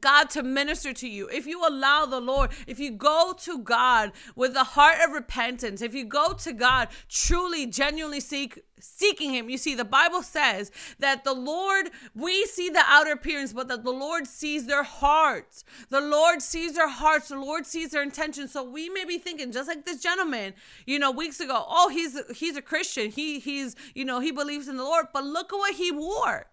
God 0.01 0.29
to 0.31 0.43
minister 0.43 0.93
to 0.93 1.07
you, 1.07 1.27
if 1.29 1.45
you 1.45 1.65
allow 1.67 2.05
the 2.05 2.19
Lord, 2.19 2.51
if 2.67 2.79
you 2.79 2.91
go 2.91 3.33
to 3.39 3.59
God 3.59 4.11
with 4.35 4.55
a 4.55 4.63
heart 4.63 4.97
of 5.03 5.13
repentance, 5.13 5.81
if 5.81 5.93
you 5.93 6.05
go 6.05 6.33
to 6.33 6.53
God 6.53 6.89
truly, 7.09 7.65
genuinely 7.65 8.19
seek 8.19 8.61
seeking 8.77 9.33
him. 9.33 9.49
You 9.49 9.57
see, 9.57 9.73
the 9.73 9.85
Bible 9.85 10.21
says 10.21 10.71
that 10.99 11.23
the 11.23 11.33
Lord, 11.33 11.89
we 12.13 12.45
see 12.45 12.69
the 12.69 12.83
outer 12.85 13.13
appearance, 13.13 13.53
but 13.53 13.67
that 13.69 13.83
the 13.83 13.91
Lord 13.91 14.27
sees 14.27 14.67
their 14.67 14.83
hearts. 14.83 15.63
The 15.89 16.01
Lord 16.01 16.41
sees 16.41 16.75
their 16.75 16.89
hearts. 16.89 17.29
The 17.29 17.39
Lord 17.39 17.65
sees 17.65 17.91
their 17.91 18.03
intentions. 18.03 18.51
So 18.51 18.63
we 18.63 18.89
may 18.89 19.05
be 19.05 19.17
thinking, 19.17 19.51
just 19.51 19.67
like 19.67 19.85
this 19.85 20.01
gentleman, 20.01 20.53
you 20.85 20.99
know, 20.99 21.09
weeks 21.09 21.39
ago, 21.39 21.65
oh, 21.67 21.89
he's 21.89 22.19
he's 22.37 22.57
a 22.57 22.61
Christian. 22.61 23.09
He 23.09 23.39
he's, 23.39 23.75
you 23.95 24.05
know, 24.05 24.19
he 24.19 24.31
believes 24.31 24.67
in 24.67 24.77
the 24.77 24.83
Lord. 24.83 25.07
But 25.13 25.23
look 25.23 25.51
at 25.51 25.57
what 25.57 25.75
he 25.75 25.91
wore. 25.91 26.47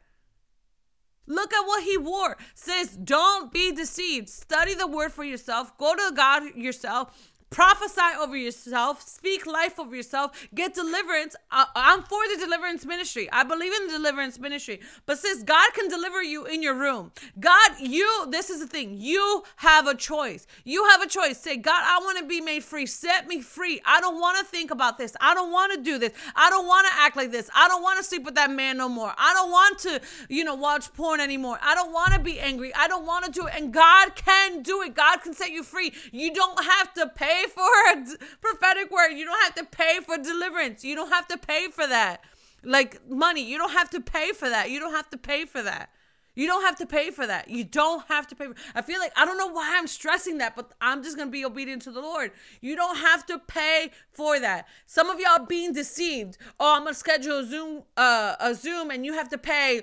Look 1.27 1.53
at 1.53 1.67
what 1.67 1.85
he 1.85 1.97
wore. 1.97 2.37
Says, 2.55 2.97
don't 2.97 3.53
be 3.53 3.73
deceived. 3.73 4.29
Study 4.29 4.75
the 4.75 4.87
word 4.87 5.13
for 5.13 5.25
yourself. 5.25 5.77
Go 5.79 5.95
to 5.95 6.13
God 6.15 6.55
yourself 6.57 7.32
prophesy 7.53 8.01
over 8.19 8.37
yourself, 8.37 9.03
speak 9.03 9.47
life 9.47 9.79
over 9.79 9.95
yourself, 9.95 10.49
get 10.55 10.75
deliverance. 10.75 11.37
Uh, 11.51 11.67
I'm 11.77 12.03
for 12.03 12.23
the 12.29 12.43
deliverance 12.45 12.85
ministry. 12.85 13.29
I 13.31 13.45
believe 13.45 13.73
in 13.73 13.87
the 13.87 13.93
deliverance 13.93 14.39
ministry. 14.39 14.81
But 15.07 15.19
sis, 15.19 15.43
God 15.43 15.73
can 15.75 15.89
deliver 15.89 16.23
you 16.23 16.47
in 16.47 16.63
your 16.63 16.75
room. 16.75 17.13
God, 17.39 17.73
you, 17.79 18.27
this 18.31 18.51
is 18.51 18.61
the 18.61 18.67
thing, 18.67 18.97
you 18.99 19.45
have 19.57 19.87
a 19.87 19.95
choice. 19.95 20.47
You 20.65 20.87
have 20.87 21.03
a 21.03 21.07
choice. 21.07 21.39
Say, 21.39 21.59
God, 21.59 21.83
I 21.85 21.99
want 22.03 22.19
to 22.19 22.25
be 22.25 22.41
made 22.41 22.65
free. 22.65 22.87
Set 22.87 23.29
me 23.29 23.41
free. 23.41 23.81
I 23.85 24.01
don't 24.01 24.19
want 24.19 24.39
to 24.39 24.45
think 24.45 24.71
about 24.71 24.99
this. 24.99 25.15
I 25.21 25.35
don't 25.35 25.53
want 25.53 25.73
to 25.75 25.83
do 25.83 25.99
this. 25.99 26.13
I 26.35 26.49
don't 26.51 26.67
want 26.67 26.87
to 26.89 26.95
act 27.01 27.17
like 27.17 27.31
this. 27.31 27.51
I 27.55 27.69
don't 27.69 27.83
want 27.83 27.99
to 27.99 28.05
sleep 28.05 28.25
with 28.25 28.35
that 28.37 28.51
man 28.51 28.79
no 28.79 28.89
more. 28.89 29.13
I 29.17 29.35
don't 29.35 29.51
want 29.51 29.79
to, 29.81 30.01
you 30.29 30.45
know, 30.45 30.55
watch 30.55 30.93
porn 30.95 31.21
anymore. 31.21 31.59
I 31.63 31.75
don't 31.75 31.93
want 31.93 32.15
to 32.15 32.19
be 32.19 32.41
angry. 32.41 32.75
I 32.75 32.89
don't 32.89 33.05
want 33.05 33.27
to 33.27 33.31
do 33.31 33.47
it. 33.47 33.55
And 33.55 33.73
God 33.73 34.17
can 34.17 34.63
do 34.63 34.83
it. 34.83 34.95
God 34.95 35.23
can 35.23 35.35
set 35.35 35.51
you 35.51 35.63
free. 35.63 35.93
You 36.13 36.33
don't 36.33 36.65
have 36.65 36.95
to 36.95 37.09
pay 37.09 37.42
pay 37.43 37.51
for 37.51 37.63
a 37.63 38.19
prophetic 38.41 38.91
word. 38.91 39.13
You 39.13 39.25
don't 39.25 39.43
have 39.43 39.55
to 39.57 39.65
pay 39.65 40.01
for 40.05 40.17
deliverance. 40.17 40.85
You 40.85 40.95
don't 40.95 41.11
have 41.11 41.29
to 41.29 41.39
pay 41.39 41.69
for 41.69 41.87
that. 41.87 42.23
Like 42.65 43.09
money, 43.09 43.45
you 43.45 43.59
don't 43.59 43.73
have 43.73 43.91
to 43.91 44.01
pay 44.01 44.33
for 44.33 44.49
that. 44.49 44.71
You 44.71 44.81
don't 44.81 44.95
have 44.95 45.11
to 45.11 45.19
pay 45.19 45.45
for 45.45 45.63
that. 45.63 45.91
You 46.35 46.47
don't 46.47 46.63
have 46.63 46.77
to 46.77 46.87
pay 46.87 47.11
for 47.11 47.27
that. 47.27 47.51
You 47.51 47.65
don't 47.65 48.07
have 48.09 48.27
to 48.29 48.35
pay 48.35 48.47
for 48.47 48.55
I 48.75 48.81
feel 48.81 48.99
like 48.99 49.13
I 49.17 49.27
don't 49.27 49.37
know 49.37 49.49
why 49.49 49.75
I'm 49.77 49.87
stressing 49.87 50.39
that, 50.39 50.57
but 50.57 50.73
I'm 50.81 51.03
just 51.03 51.17
going 51.17 51.29
to 51.29 51.33
be 51.33 51.45
obedient 51.45 51.83
to 51.83 51.91
the 51.91 52.01
Lord. 52.01 52.33
You 52.63 52.75
don't 52.75 52.97
have 52.97 53.27
to 53.27 53.39
pay 53.39 53.91
for 54.13 54.41
that. 54.41 54.67
Some 54.87 55.11
of 55.11 55.21
y'all 55.21 55.45
being 55.45 55.75
deceived. 55.75 56.39
Oh, 56.59 56.75
I'm 56.75 56.85
going 56.85 56.95
to 56.95 56.99
schedule 56.99 57.41
a 57.41 57.45
Zoom 57.45 57.83
uh 57.97 58.37
a 58.41 58.55
Zoom 58.55 58.91
and 58.91 59.05
you 59.05 59.13
have 59.13 59.29
to 59.31 59.39
pay 59.39 59.83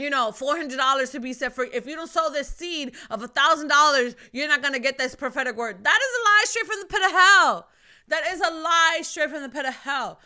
you 0.00 0.10
know, 0.10 0.32
four 0.32 0.56
hundred 0.56 0.76
dollars 0.76 1.10
to 1.10 1.20
be 1.20 1.32
set 1.32 1.54
free. 1.54 1.70
If 1.72 1.86
you 1.86 1.96
don't 1.96 2.10
sow 2.10 2.30
this 2.30 2.48
seed 2.48 2.94
of 3.10 3.22
a 3.22 3.28
thousand 3.28 3.68
dollars, 3.68 4.16
you're 4.32 4.48
not 4.48 4.62
gonna 4.62 4.78
get 4.78 4.98
this 4.98 5.14
prophetic 5.14 5.56
word. 5.56 5.84
That 5.84 5.98
is 6.02 6.16
a 6.16 6.22
lie 6.24 6.44
straight 6.46 6.66
from 6.66 6.80
the 6.80 6.86
pit 6.86 7.02
of 7.04 7.12
hell. 7.12 7.68
That 8.08 8.26
is 8.26 8.40
a 8.40 8.50
lie 8.50 9.00
straight 9.02 9.30
from 9.30 9.42
the 9.42 9.48
pit 9.48 9.66
of 9.66 9.74
hell. 9.74 10.20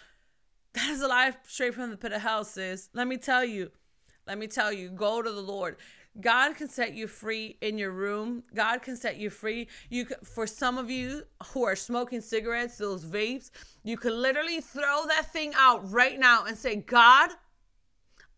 That 0.72 0.88
is 0.90 1.02
a 1.02 1.08
lie 1.08 1.37
straight 1.46 1.74
from 1.74 1.90
the 1.90 1.96
pit 1.96 2.12
of 2.12 2.22
hell, 2.22 2.44
sis. 2.44 2.88
Let 2.94 3.06
me 3.06 3.16
tell 3.16 3.44
you. 3.44 3.70
Let 4.26 4.38
me 4.38 4.46
tell 4.46 4.72
you. 4.72 4.88
Go 4.88 5.22
to 5.22 5.30
the 5.30 5.42
Lord. 5.42 5.76
God 6.20 6.54
can 6.54 6.68
set 6.68 6.94
you 6.94 7.08
free 7.08 7.58
in 7.60 7.76
your 7.76 7.90
room. 7.90 8.44
God 8.54 8.82
can 8.82 8.96
set 8.96 9.16
you 9.16 9.30
free. 9.30 9.68
You 9.90 10.06
can, 10.06 10.18
for 10.22 10.46
some 10.46 10.78
of 10.78 10.88
you 10.88 11.24
who 11.48 11.64
are 11.64 11.74
smoking 11.74 12.20
cigarettes, 12.20 12.78
those 12.78 13.04
vapes, 13.04 13.50
you 13.82 13.96
can 13.96 14.20
literally 14.22 14.60
throw 14.60 15.06
that 15.08 15.32
thing 15.32 15.52
out 15.56 15.90
right 15.90 16.18
now 16.18 16.44
and 16.44 16.56
say, 16.56 16.76
"God, 16.76 17.30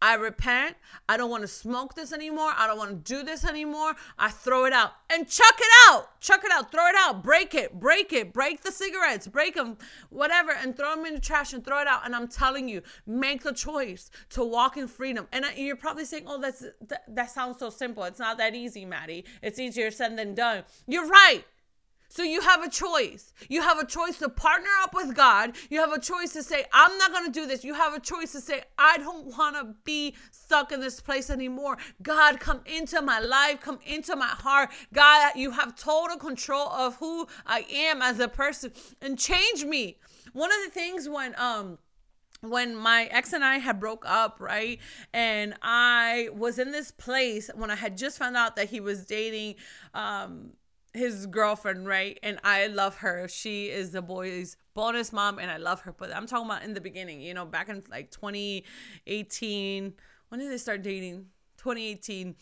I 0.02 0.14
repent. 0.14 0.76
I 1.08 1.16
don't 1.16 1.30
want 1.30 1.42
to 1.42 1.48
smoke 1.48 1.94
this 1.94 2.12
anymore. 2.12 2.52
I 2.56 2.66
don't 2.66 2.76
want 2.76 2.90
to 2.90 3.14
do 3.14 3.22
this 3.22 3.44
anymore. 3.44 3.94
I 4.18 4.30
throw 4.30 4.66
it 4.66 4.72
out 4.72 4.92
and 5.10 5.28
chuck 5.28 5.54
it 5.58 5.70
out. 5.88 6.20
Chuck 6.20 6.44
it 6.44 6.50
out. 6.52 6.70
Throw 6.70 6.86
it 6.86 6.94
out. 6.98 7.22
Break 7.22 7.54
it. 7.54 7.80
Break 7.80 8.12
it. 8.12 8.32
Break 8.32 8.62
the 8.62 8.72
cigarettes. 8.72 9.26
Break 9.26 9.54
them. 9.54 9.78
Whatever. 10.10 10.52
And 10.52 10.76
throw 10.76 10.94
them 10.94 11.06
in 11.06 11.14
the 11.14 11.20
trash 11.20 11.52
and 11.52 11.64
throw 11.64 11.80
it 11.80 11.86
out. 11.86 12.04
And 12.04 12.14
I'm 12.14 12.28
telling 12.28 12.68
you, 12.68 12.82
make 13.06 13.42
the 13.42 13.52
choice 13.52 14.10
to 14.30 14.44
walk 14.44 14.76
in 14.76 14.86
freedom. 14.86 15.26
And 15.32 15.46
you're 15.56 15.76
probably 15.76 16.04
saying, 16.04 16.24
oh, 16.26 16.40
that's 16.40 16.64
that, 16.88 17.04
that 17.08 17.30
sounds 17.30 17.58
so 17.58 17.70
simple. 17.70 18.04
It's 18.04 18.18
not 18.18 18.38
that 18.38 18.54
easy, 18.54 18.84
Maddie. 18.84 19.24
It's 19.42 19.58
easier 19.58 19.90
said 19.90 20.16
than 20.18 20.34
done. 20.34 20.64
You're 20.86 21.08
right. 21.08 21.44
So 22.16 22.22
you 22.22 22.40
have 22.40 22.62
a 22.62 22.70
choice. 22.70 23.34
You 23.50 23.60
have 23.60 23.78
a 23.78 23.84
choice 23.84 24.18
to 24.20 24.30
partner 24.30 24.70
up 24.82 24.94
with 24.94 25.14
God. 25.14 25.54
You 25.68 25.80
have 25.80 25.92
a 25.92 26.00
choice 26.00 26.32
to 26.32 26.42
say, 26.42 26.64
I'm 26.72 26.96
not 26.96 27.12
going 27.12 27.26
to 27.26 27.30
do 27.30 27.46
this. 27.46 27.62
You 27.62 27.74
have 27.74 27.92
a 27.92 28.00
choice 28.00 28.32
to 28.32 28.40
say, 28.40 28.62
I 28.78 28.96
don't 28.96 29.36
want 29.36 29.54
to 29.56 29.74
be 29.84 30.14
stuck 30.30 30.72
in 30.72 30.80
this 30.80 30.98
place 30.98 31.28
anymore. 31.28 31.76
God, 32.02 32.40
come 32.40 32.62
into 32.64 33.02
my 33.02 33.20
life, 33.20 33.60
come 33.60 33.80
into 33.84 34.16
my 34.16 34.28
heart. 34.28 34.70
God, 34.94 35.32
you 35.36 35.50
have 35.50 35.76
total 35.76 36.16
control 36.16 36.70
of 36.70 36.96
who 36.96 37.28
I 37.44 37.66
am 37.70 38.00
as 38.00 38.18
a 38.18 38.28
person 38.28 38.72
and 39.02 39.18
change 39.18 39.66
me. 39.66 39.98
One 40.32 40.50
of 40.50 40.58
the 40.64 40.70
things 40.70 41.10
when, 41.10 41.38
um, 41.38 41.76
when 42.40 42.74
my 42.76 43.10
ex 43.10 43.34
and 43.34 43.44
I 43.44 43.58
had 43.58 43.78
broke 43.78 44.04
up, 44.06 44.38
right? 44.40 44.78
And 45.12 45.52
I 45.60 46.30
was 46.34 46.58
in 46.58 46.72
this 46.72 46.92
place 46.92 47.50
when 47.54 47.70
I 47.70 47.74
had 47.74 47.98
just 47.98 48.16
found 48.16 48.38
out 48.38 48.56
that 48.56 48.70
he 48.70 48.80
was 48.80 49.04
dating 49.04 49.56
um 49.92 50.52
his 50.96 51.26
girlfriend, 51.26 51.86
right? 51.86 52.18
And 52.22 52.38
I 52.44 52.66
love 52.66 52.96
her. 52.98 53.28
She 53.28 53.66
is 53.66 53.90
the 53.90 54.02
boy's 54.02 54.56
bonus 54.74 55.12
mom, 55.12 55.38
and 55.38 55.50
I 55.50 55.56
love 55.56 55.82
her. 55.82 55.92
But 55.92 56.14
I'm 56.14 56.26
talking 56.26 56.46
about 56.46 56.62
in 56.62 56.74
the 56.74 56.80
beginning, 56.80 57.20
you 57.20 57.34
know, 57.34 57.44
back 57.44 57.68
in 57.68 57.82
like 57.90 58.10
2018. 58.10 59.94
When 60.28 60.40
did 60.40 60.50
they 60.50 60.58
start 60.58 60.82
dating? 60.82 61.26
2018. 61.58 62.36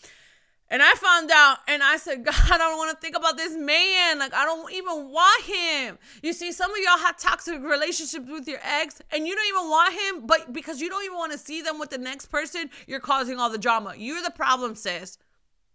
And 0.70 0.82
I 0.82 0.92
found 0.94 1.30
out 1.30 1.58
and 1.68 1.82
I 1.82 1.96
said, 1.98 2.24
God, 2.24 2.34
I 2.36 2.58
don't 2.58 2.78
want 2.78 2.90
to 2.90 3.00
think 3.00 3.16
about 3.16 3.36
this 3.36 3.56
man. 3.56 4.18
Like, 4.18 4.34
I 4.34 4.44
don't 4.44 4.72
even 4.72 5.10
want 5.10 5.44
him. 5.44 5.98
You 6.22 6.32
see, 6.32 6.52
some 6.52 6.70
of 6.70 6.78
y'all 6.78 6.98
have 6.98 7.18
toxic 7.18 7.62
relationships 7.62 8.26
with 8.28 8.48
your 8.48 8.60
ex 8.62 9.00
and 9.12 9.26
you 9.26 9.34
don't 9.34 9.46
even 9.46 9.70
want 9.70 9.94
him, 9.94 10.26
but 10.26 10.52
because 10.52 10.80
you 10.80 10.88
don't 10.88 11.04
even 11.04 11.16
want 11.16 11.32
to 11.32 11.38
see 11.38 11.62
them 11.62 11.78
with 11.78 11.90
the 11.90 11.98
next 11.98 12.26
person, 12.26 12.70
you're 12.86 13.00
causing 13.00 13.38
all 13.38 13.50
the 13.50 13.58
drama. 13.58 13.94
You're 13.96 14.22
the 14.22 14.30
problem, 14.30 14.74
sis. 14.74 15.18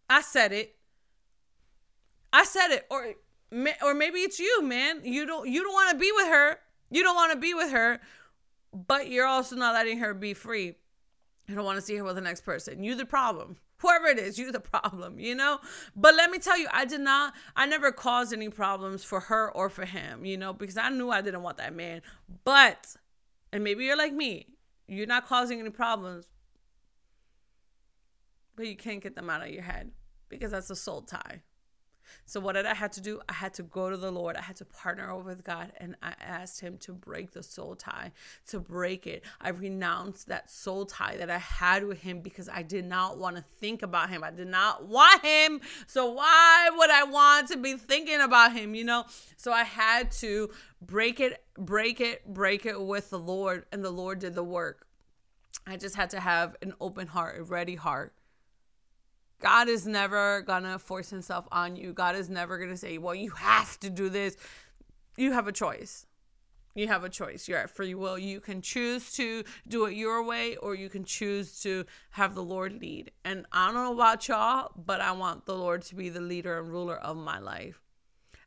I 0.10 0.22
said 0.22 0.52
it. 0.52 0.76
I 2.32 2.44
said 2.44 2.70
it, 2.72 2.86
or 2.90 3.14
or 3.84 3.94
maybe 3.94 4.20
it's 4.20 4.40
you, 4.40 4.62
man. 4.64 5.02
You 5.04 5.26
don't 5.26 5.48
you 5.48 5.64
don't 5.64 5.74
want 5.74 5.92
to 5.92 5.98
be 5.98 6.12
with 6.16 6.28
her. 6.28 6.58
You 6.92 7.04
don't 7.04 7.16
want 7.16 7.34
to 7.34 7.40
be 7.40 7.54
with 7.54 7.72
her, 7.72 8.00
but 8.74 9.10
you're 9.10 9.28
also 9.28 9.56
not 9.56 9.74
letting 9.74 10.00
her 10.00 10.14
be 10.14 10.34
free. 10.34 10.76
You 11.48 11.56
don't 11.56 11.66
want 11.66 11.78
to 11.78 11.82
see 11.82 11.96
her 11.96 12.04
with 12.04 12.16
the 12.16 12.22
next 12.22 12.42
person. 12.42 12.84
You 12.84 12.96
the 12.96 13.06
problem. 13.06 13.58
Whoever 13.78 14.08
it 14.08 14.20
is, 14.20 14.38
you 14.38 14.52
the 14.52 14.60
problem, 14.60 15.20
you 15.20 15.34
know? 15.34 15.60
But 15.96 16.14
let 16.16 16.30
me 16.30 16.38
tell 16.38 16.58
you, 16.58 16.68
I 16.72 16.84
did 16.84 17.00
not, 17.00 17.34
I 17.56 17.66
never 17.66 17.94
caused 17.94 18.34
any 18.34 18.50
problems 18.50 19.06
for 19.06 19.22
her 19.22 19.50
or 19.52 19.70
for 19.70 19.86
him, 19.86 20.26
you 20.26 20.38
know, 20.38 20.52
because 20.52 20.76
I 20.76 20.90
knew 20.90 21.10
I 21.10 21.22
didn't 21.22 21.44
want 21.44 21.58
that 21.58 21.74
man. 21.74 22.02
But, 22.44 22.98
and 23.54 23.64
maybe 23.64 23.86
you're 23.86 23.98
like 23.98 24.14
me, 24.14 24.48
you're 24.88 25.08
not 25.08 25.28
causing 25.28 25.62
any 25.62 25.70
problems, 25.70 26.26
but 28.58 28.68
you 28.68 28.76
can't 28.76 29.02
get 29.02 29.16
them 29.16 29.30
out 29.30 29.42
of 29.42 29.50
your 29.50 29.64
head 29.64 29.92
because 30.28 30.52
that's 30.52 30.70
a 30.70 30.76
soul 30.76 31.02
tie. 31.02 31.42
So 32.30 32.40
what 32.40 32.54
did 32.54 32.68
I 32.68 32.76
had 32.76 32.92
to 32.92 33.02
do? 33.02 33.20
I 33.28 33.34
had 33.34 33.56
to 33.56 33.64
go 33.64 33.90
to 33.90 33.98
the 33.98 34.12
Lord. 34.12 34.36
I 34.36 34.42
had 34.44 34.56
to 34.58 34.66
partner 34.66 35.18
with 35.18 35.44
God 35.44 35.72
and 35.78 35.96
I 36.04 36.14
asked 36.22 36.62
him 36.62 36.78
to 36.82 36.94
break 36.94 37.32
the 37.32 37.42
soul 37.42 37.76
tie, 37.76 38.12
to 38.50 38.60
break 38.60 39.08
it. 39.08 39.24
I 39.42 39.50
renounced 39.50 40.28
that 40.28 40.52
soul 40.52 40.86
tie 40.86 41.18
that 41.18 41.32
I 41.32 41.40
had 41.40 41.88
with 41.88 42.02
him 42.02 42.22
because 42.22 42.48
I 42.48 42.62
did 42.62 42.86
not 42.86 43.18
want 43.18 43.38
to 43.38 43.44
think 43.60 43.82
about 43.82 44.12
him. 44.12 44.24
I 44.24 44.30
did 44.30 44.48
not 44.48 44.86
want 44.86 45.26
him. 45.26 45.60
So 45.88 46.12
why 46.12 46.70
would 46.72 46.92
I 46.92 47.04
want 47.06 47.48
to 47.48 47.58
be 47.58 47.74
thinking 47.74 48.22
about 48.22 48.54
him, 48.54 48.76
you 48.76 48.84
know? 48.84 49.06
So 49.36 49.52
I 49.52 49.64
had 49.64 50.12
to 50.12 50.52
break 50.84 51.20
it, 51.20 51.44
break 51.58 52.00
it, 52.00 52.32
break 52.32 52.68
it 52.68 52.80
with 52.80 53.10
the 53.10 53.18
Lord 53.18 53.66
and 53.72 53.84
the 53.84 53.90
Lord 53.90 54.20
did 54.20 54.36
the 54.36 54.44
work. 54.44 54.86
I 55.66 55.78
just 55.78 55.96
had 55.96 56.12
to 56.12 56.20
have 56.20 56.56
an 56.62 56.76
open 56.80 57.08
heart, 57.08 57.40
a 57.40 57.44
ready 57.44 57.74
heart 57.74 58.14
God 59.40 59.70
is 59.70 59.88
never 59.88 60.42
gonna 60.42 60.78
force 60.78 61.10
himself 61.10 61.48
on 61.52 61.76
you. 61.76 61.94
God 61.94 62.16
is 62.16 62.30
never 62.30 62.58
gonna 62.58 62.78
say, 62.78 62.98
well, 62.98 63.16
you 63.16 63.32
have 63.32 63.80
to 63.80 63.90
do 63.90 64.10
this. 64.10 64.36
You 65.18 65.32
have 65.32 65.48
a 65.48 65.52
choice. 65.52 66.06
You 66.76 66.88
have 66.88 67.04
a 67.04 67.10
choice. 67.10 67.48
You're 67.48 67.58
at 67.60 67.70
free 67.70 67.96
will. 67.96 68.18
You 68.18 68.40
can 68.40 68.62
choose 68.62 69.12
to 69.14 69.44
do 69.68 69.86
it 69.86 69.96
your 69.96 70.24
way 70.24 70.56
or 70.58 70.76
you 70.76 70.90
can 70.90 71.04
choose 71.04 71.60
to 71.62 71.86
have 72.12 72.36
the 72.36 72.44
Lord 72.44 72.80
lead. 72.80 73.12
And 73.26 73.46
I 73.52 73.66
don't 73.68 73.76
know 73.76 73.94
about 73.94 74.28
y'all, 74.28 74.72
but 74.76 75.02
I 75.02 75.12
want 75.12 75.46
the 75.46 75.56
Lord 75.56 75.82
to 75.84 75.96
be 75.96 76.10
the 76.10 76.22
leader 76.22 76.60
and 76.60 76.70
ruler 76.70 76.98
of 76.98 77.18
my 77.18 77.40
life. 77.40 77.82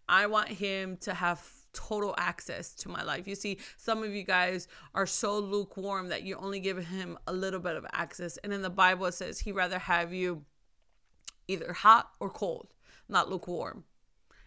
I 0.09 0.27
want 0.27 0.49
him 0.49 0.97
to 0.99 1.15
have 1.15 1.47
total 1.73 2.15
access 2.19 2.75
to 2.75 2.89
my 2.89 3.03
life. 3.03 3.27
You 3.27 3.35
see, 3.35 3.59
some 3.77 4.03
of 4.03 4.15
you 4.15 4.25
guys 4.25 4.69
are 4.95 5.07
so 5.07 5.39
lukewarm 5.39 6.09
that 6.09 6.23
you 6.23 6.37
only 6.37 6.61
give 6.61 6.87
him 6.87 7.19
a 7.27 7.33
little 7.33 7.61
bit 7.61 7.77
of 7.77 7.87
access. 7.93 8.37
And 8.39 8.53
in 8.53 8.63
the 8.63 8.71
Bible, 8.71 9.07
it 9.07 9.15
says 9.15 9.41
he 9.41 9.53
rather 9.53 9.79
have 9.79 10.13
you 10.13 10.45
either 11.53 11.73
hot 11.73 12.11
or 12.21 12.31
cold, 12.31 12.69
not 13.09 13.31
lukewarm. 13.31 13.85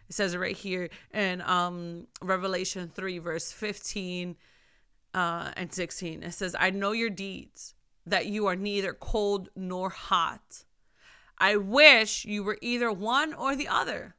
It 0.09 0.13
says 0.13 0.33
it 0.33 0.39
right 0.39 0.55
here 0.55 0.89
in 1.13 1.41
um, 1.41 2.07
Revelation 2.21 2.91
3, 2.93 3.17
verse 3.19 3.51
15 3.51 4.35
uh, 5.13 5.51
and 5.55 5.73
16. 5.73 6.23
It 6.23 6.33
says, 6.33 6.55
I 6.59 6.69
know 6.69 6.91
your 6.91 7.09
deeds, 7.09 7.73
that 8.05 8.27
you 8.27 8.45
are 8.47 8.55
neither 8.55 8.93
cold 8.93 9.49
nor 9.55 9.89
hot. 9.89 10.63
I 11.37 11.55
wish 11.57 12.25
you 12.25 12.43
were 12.43 12.57
either 12.61 12.91
one 12.91 13.33
or 13.33 13.55
the 13.55 13.67
other. 13.67 14.15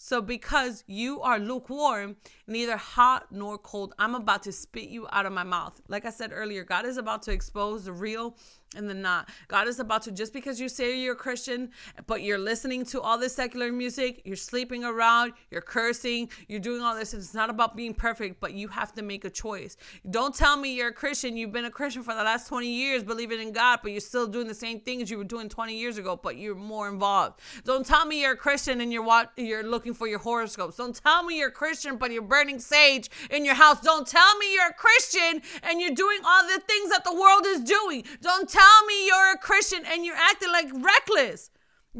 So, 0.00 0.20
because 0.20 0.84
you 0.86 1.20
are 1.22 1.40
lukewarm, 1.40 2.16
neither 2.46 2.76
hot 2.76 3.32
nor 3.32 3.58
cold, 3.58 3.94
I'm 3.98 4.14
about 4.14 4.44
to 4.44 4.52
spit 4.52 4.88
you 4.88 5.08
out 5.10 5.26
of 5.26 5.32
my 5.32 5.42
mouth. 5.42 5.80
Like 5.88 6.06
I 6.06 6.10
said 6.10 6.30
earlier, 6.32 6.62
God 6.62 6.86
is 6.86 6.98
about 6.98 7.22
to 7.22 7.32
expose 7.32 7.84
the 7.84 7.92
real 7.92 8.36
and 8.76 8.88
then 8.88 9.00
not. 9.00 9.28
God 9.48 9.66
is 9.66 9.80
about 9.80 10.02
to, 10.02 10.12
just 10.12 10.32
because 10.32 10.60
you 10.60 10.68
say 10.68 10.98
you're 10.98 11.14
a 11.14 11.16
Christian, 11.16 11.70
but 12.06 12.22
you're 12.22 12.38
listening 12.38 12.84
to 12.86 13.00
all 13.00 13.18
this 13.18 13.34
secular 13.34 13.72
music, 13.72 14.22
you're 14.24 14.36
sleeping 14.36 14.84
around, 14.84 15.32
you're 15.50 15.62
cursing, 15.62 16.28
you're 16.48 16.60
doing 16.60 16.82
all 16.82 16.94
this. 16.94 17.14
It's 17.14 17.32
not 17.34 17.48
about 17.48 17.76
being 17.76 17.94
perfect, 17.94 18.40
but 18.40 18.52
you 18.52 18.68
have 18.68 18.92
to 18.94 19.02
make 19.02 19.24
a 19.24 19.30
choice. 19.30 19.76
Don't 20.10 20.34
tell 20.34 20.56
me 20.56 20.74
you're 20.74 20.88
a 20.88 20.92
Christian. 20.92 21.36
You've 21.36 21.52
been 21.52 21.64
a 21.64 21.70
Christian 21.70 22.02
for 22.02 22.14
the 22.14 22.22
last 22.22 22.46
20 22.48 22.68
years, 22.68 23.02
believing 23.02 23.40
in 23.40 23.52
God, 23.52 23.80
but 23.82 23.92
you're 23.92 24.00
still 24.00 24.26
doing 24.26 24.46
the 24.46 24.54
same 24.54 24.80
things 24.80 25.10
you 25.10 25.16
were 25.16 25.24
doing 25.24 25.48
20 25.48 25.74
years 25.74 25.96
ago, 25.96 26.16
but 26.16 26.36
you're 26.36 26.54
more 26.54 26.88
involved. 26.88 27.40
Don't 27.64 27.86
tell 27.86 28.04
me 28.04 28.20
you're 28.20 28.32
a 28.32 28.36
Christian 28.36 28.82
and 28.82 28.92
you're 28.92 29.02
what 29.02 29.32
you're 29.36 29.62
looking 29.62 29.94
for 29.94 30.06
your 30.06 30.18
horoscopes. 30.18 30.76
Don't 30.76 30.94
tell 30.94 31.22
me 31.22 31.38
you're 31.38 31.48
a 31.48 31.52
Christian, 31.52 31.96
but 31.96 32.12
you're 32.12 32.22
burning 32.22 32.58
sage 32.58 33.10
in 33.30 33.44
your 33.44 33.54
house. 33.54 33.80
Don't 33.80 34.06
tell 34.06 34.36
me 34.38 34.52
you're 34.54 34.68
a 34.68 34.74
Christian 34.74 35.40
and 35.62 35.80
you're 35.80 35.94
doing 35.94 36.18
all 36.26 36.42
the 36.42 36.60
things 36.60 36.90
that 36.90 37.04
the 37.04 37.14
world 37.14 37.46
is 37.46 37.60
doing. 37.60 38.04
Don't 38.20 38.48
tell 38.48 38.57
me 38.86 39.06
you're 39.06 39.32
a 39.32 39.38
Christian 39.38 39.82
and 39.86 40.04
you're 40.04 40.16
acting 40.16 40.52
like 40.52 40.68
reckless. 40.72 41.50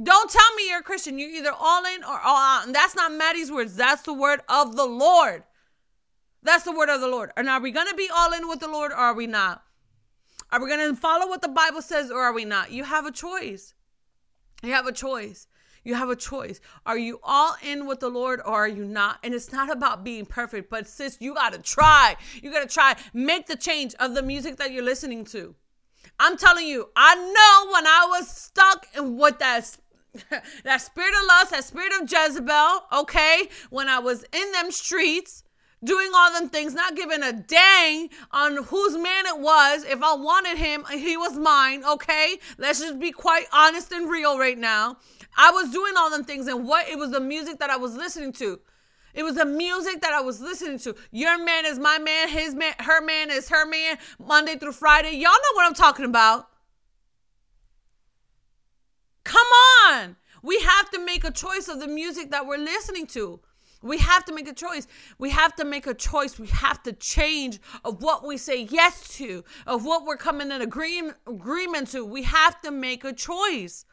Don't 0.00 0.30
tell 0.30 0.54
me 0.56 0.68
you're 0.68 0.80
a 0.80 0.82
Christian. 0.82 1.18
You're 1.18 1.30
either 1.30 1.52
all 1.52 1.84
in 1.84 2.04
or 2.04 2.20
all 2.20 2.36
out. 2.36 2.66
And 2.66 2.74
that's 2.74 2.94
not 2.94 3.12
Maddie's 3.12 3.50
words. 3.50 3.76
That's 3.76 4.02
the 4.02 4.14
word 4.14 4.40
of 4.48 4.76
the 4.76 4.86
Lord. 4.86 5.44
That's 6.42 6.64
the 6.64 6.72
word 6.72 6.88
of 6.88 7.00
the 7.00 7.08
Lord. 7.08 7.30
And 7.36 7.48
are 7.48 7.60
we 7.60 7.70
going 7.70 7.88
to 7.88 7.94
be 7.94 8.08
all 8.14 8.32
in 8.32 8.48
with 8.48 8.60
the 8.60 8.68
Lord 8.68 8.92
or 8.92 8.96
are 8.96 9.14
we 9.14 9.26
not? 9.26 9.62
Are 10.50 10.62
we 10.62 10.68
going 10.68 10.88
to 10.88 11.00
follow 11.00 11.28
what 11.28 11.42
the 11.42 11.48
Bible 11.48 11.82
says 11.82 12.10
or 12.10 12.22
are 12.22 12.32
we 12.32 12.44
not? 12.44 12.70
You 12.70 12.84
have 12.84 13.06
a 13.06 13.12
choice. 13.12 13.74
You 14.62 14.72
have 14.72 14.86
a 14.86 14.92
choice. 14.92 15.46
You 15.84 15.94
have 15.94 16.08
a 16.08 16.16
choice. 16.16 16.60
Are 16.86 16.98
you 16.98 17.20
all 17.22 17.56
in 17.62 17.86
with 17.86 18.00
the 18.00 18.08
Lord 18.08 18.40
or 18.40 18.54
are 18.54 18.68
you 18.68 18.84
not? 18.84 19.18
And 19.22 19.34
it's 19.34 19.52
not 19.52 19.70
about 19.70 20.04
being 20.04 20.26
perfect, 20.26 20.70
but 20.70 20.86
sis, 20.86 21.16
you 21.20 21.34
got 21.34 21.52
to 21.52 21.60
try. 21.60 22.16
You 22.42 22.52
got 22.52 22.68
to 22.68 22.72
try. 22.72 22.96
Make 23.12 23.46
the 23.46 23.56
change 23.56 23.94
of 23.98 24.14
the 24.14 24.22
music 24.22 24.56
that 24.56 24.72
you're 24.72 24.84
listening 24.84 25.24
to. 25.26 25.54
I'm 26.20 26.36
telling 26.36 26.66
you, 26.66 26.88
I 26.96 27.14
know 27.14 27.72
when 27.72 27.86
I 27.86 28.06
was 28.08 28.28
stuck 28.28 28.86
in 28.96 29.16
what 29.16 29.38
that 29.38 29.76
that 30.64 30.80
spirit 30.80 31.14
of 31.20 31.26
lust, 31.28 31.50
that 31.50 31.64
spirit 31.64 31.92
of 32.00 32.10
Jezebel, 32.10 32.84
okay, 32.92 33.48
when 33.70 33.88
I 33.88 33.98
was 33.98 34.24
in 34.32 34.52
them 34.52 34.70
streets, 34.70 35.44
doing 35.84 36.10
all 36.14 36.32
them 36.32 36.48
things, 36.48 36.74
not 36.74 36.96
giving 36.96 37.22
a 37.22 37.32
dang 37.32 38.08
on 38.32 38.64
whose 38.64 38.96
man 38.96 39.26
it 39.26 39.38
was. 39.38 39.84
If 39.84 40.02
I 40.02 40.14
wanted 40.14 40.58
him, 40.58 40.84
he 40.90 41.16
was 41.16 41.36
mine, 41.36 41.84
okay? 41.84 42.38
Let's 42.58 42.80
just 42.80 42.98
be 42.98 43.12
quite 43.12 43.44
honest 43.52 43.92
and 43.92 44.10
real 44.10 44.38
right 44.38 44.58
now. 44.58 44.96
I 45.36 45.52
was 45.52 45.70
doing 45.70 45.92
all 45.96 46.10
them 46.10 46.24
things, 46.24 46.48
and 46.48 46.66
what 46.66 46.88
it 46.88 46.98
was 46.98 47.12
the 47.12 47.20
music 47.20 47.60
that 47.60 47.70
I 47.70 47.76
was 47.76 47.94
listening 47.94 48.32
to. 48.34 48.58
It 49.18 49.24
was 49.24 49.34
the 49.34 49.44
music 49.44 50.00
that 50.02 50.12
I 50.12 50.20
was 50.20 50.40
listening 50.40 50.78
to. 50.78 50.94
Your 51.10 51.44
man 51.44 51.66
is 51.66 51.76
my 51.76 51.98
man, 51.98 52.28
his 52.28 52.54
man, 52.54 52.72
her 52.78 53.00
man 53.00 53.32
is 53.32 53.48
her 53.48 53.66
man, 53.66 53.98
Monday 54.24 54.54
through 54.54 54.70
Friday. 54.70 55.10
Y'all 55.10 55.32
know 55.32 55.54
what 55.54 55.66
I'm 55.66 55.74
talking 55.74 56.04
about. 56.04 56.48
Come 59.24 59.48
on. 59.88 60.14
We 60.40 60.60
have 60.60 60.90
to 60.90 61.04
make 61.04 61.24
a 61.24 61.32
choice 61.32 61.66
of 61.66 61.80
the 61.80 61.88
music 61.88 62.30
that 62.30 62.46
we're 62.46 62.58
listening 62.58 63.08
to. 63.08 63.40
We 63.82 63.98
have 63.98 64.24
to 64.26 64.32
make 64.32 64.46
a 64.46 64.54
choice. 64.54 64.86
We 65.18 65.30
have 65.30 65.56
to 65.56 65.64
make 65.64 65.88
a 65.88 65.94
choice. 65.94 66.38
We 66.38 66.46
have 66.46 66.84
to 66.84 66.92
change 66.92 67.58
of 67.84 68.00
what 68.00 68.24
we 68.24 68.36
say 68.36 68.68
yes 68.70 69.16
to, 69.16 69.42
of 69.66 69.84
what 69.84 70.04
we're 70.04 70.16
coming 70.16 70.52
in 70.52 70.62
agreement 70.62 71.16
agreement 71.26 71.88
to. 71.88 72.04
We 72.04 72.22
have 72.22 72.60
to 72.60 72.70
make 72.70 73.02
a 73.02 73.12
choice 73.12 73.84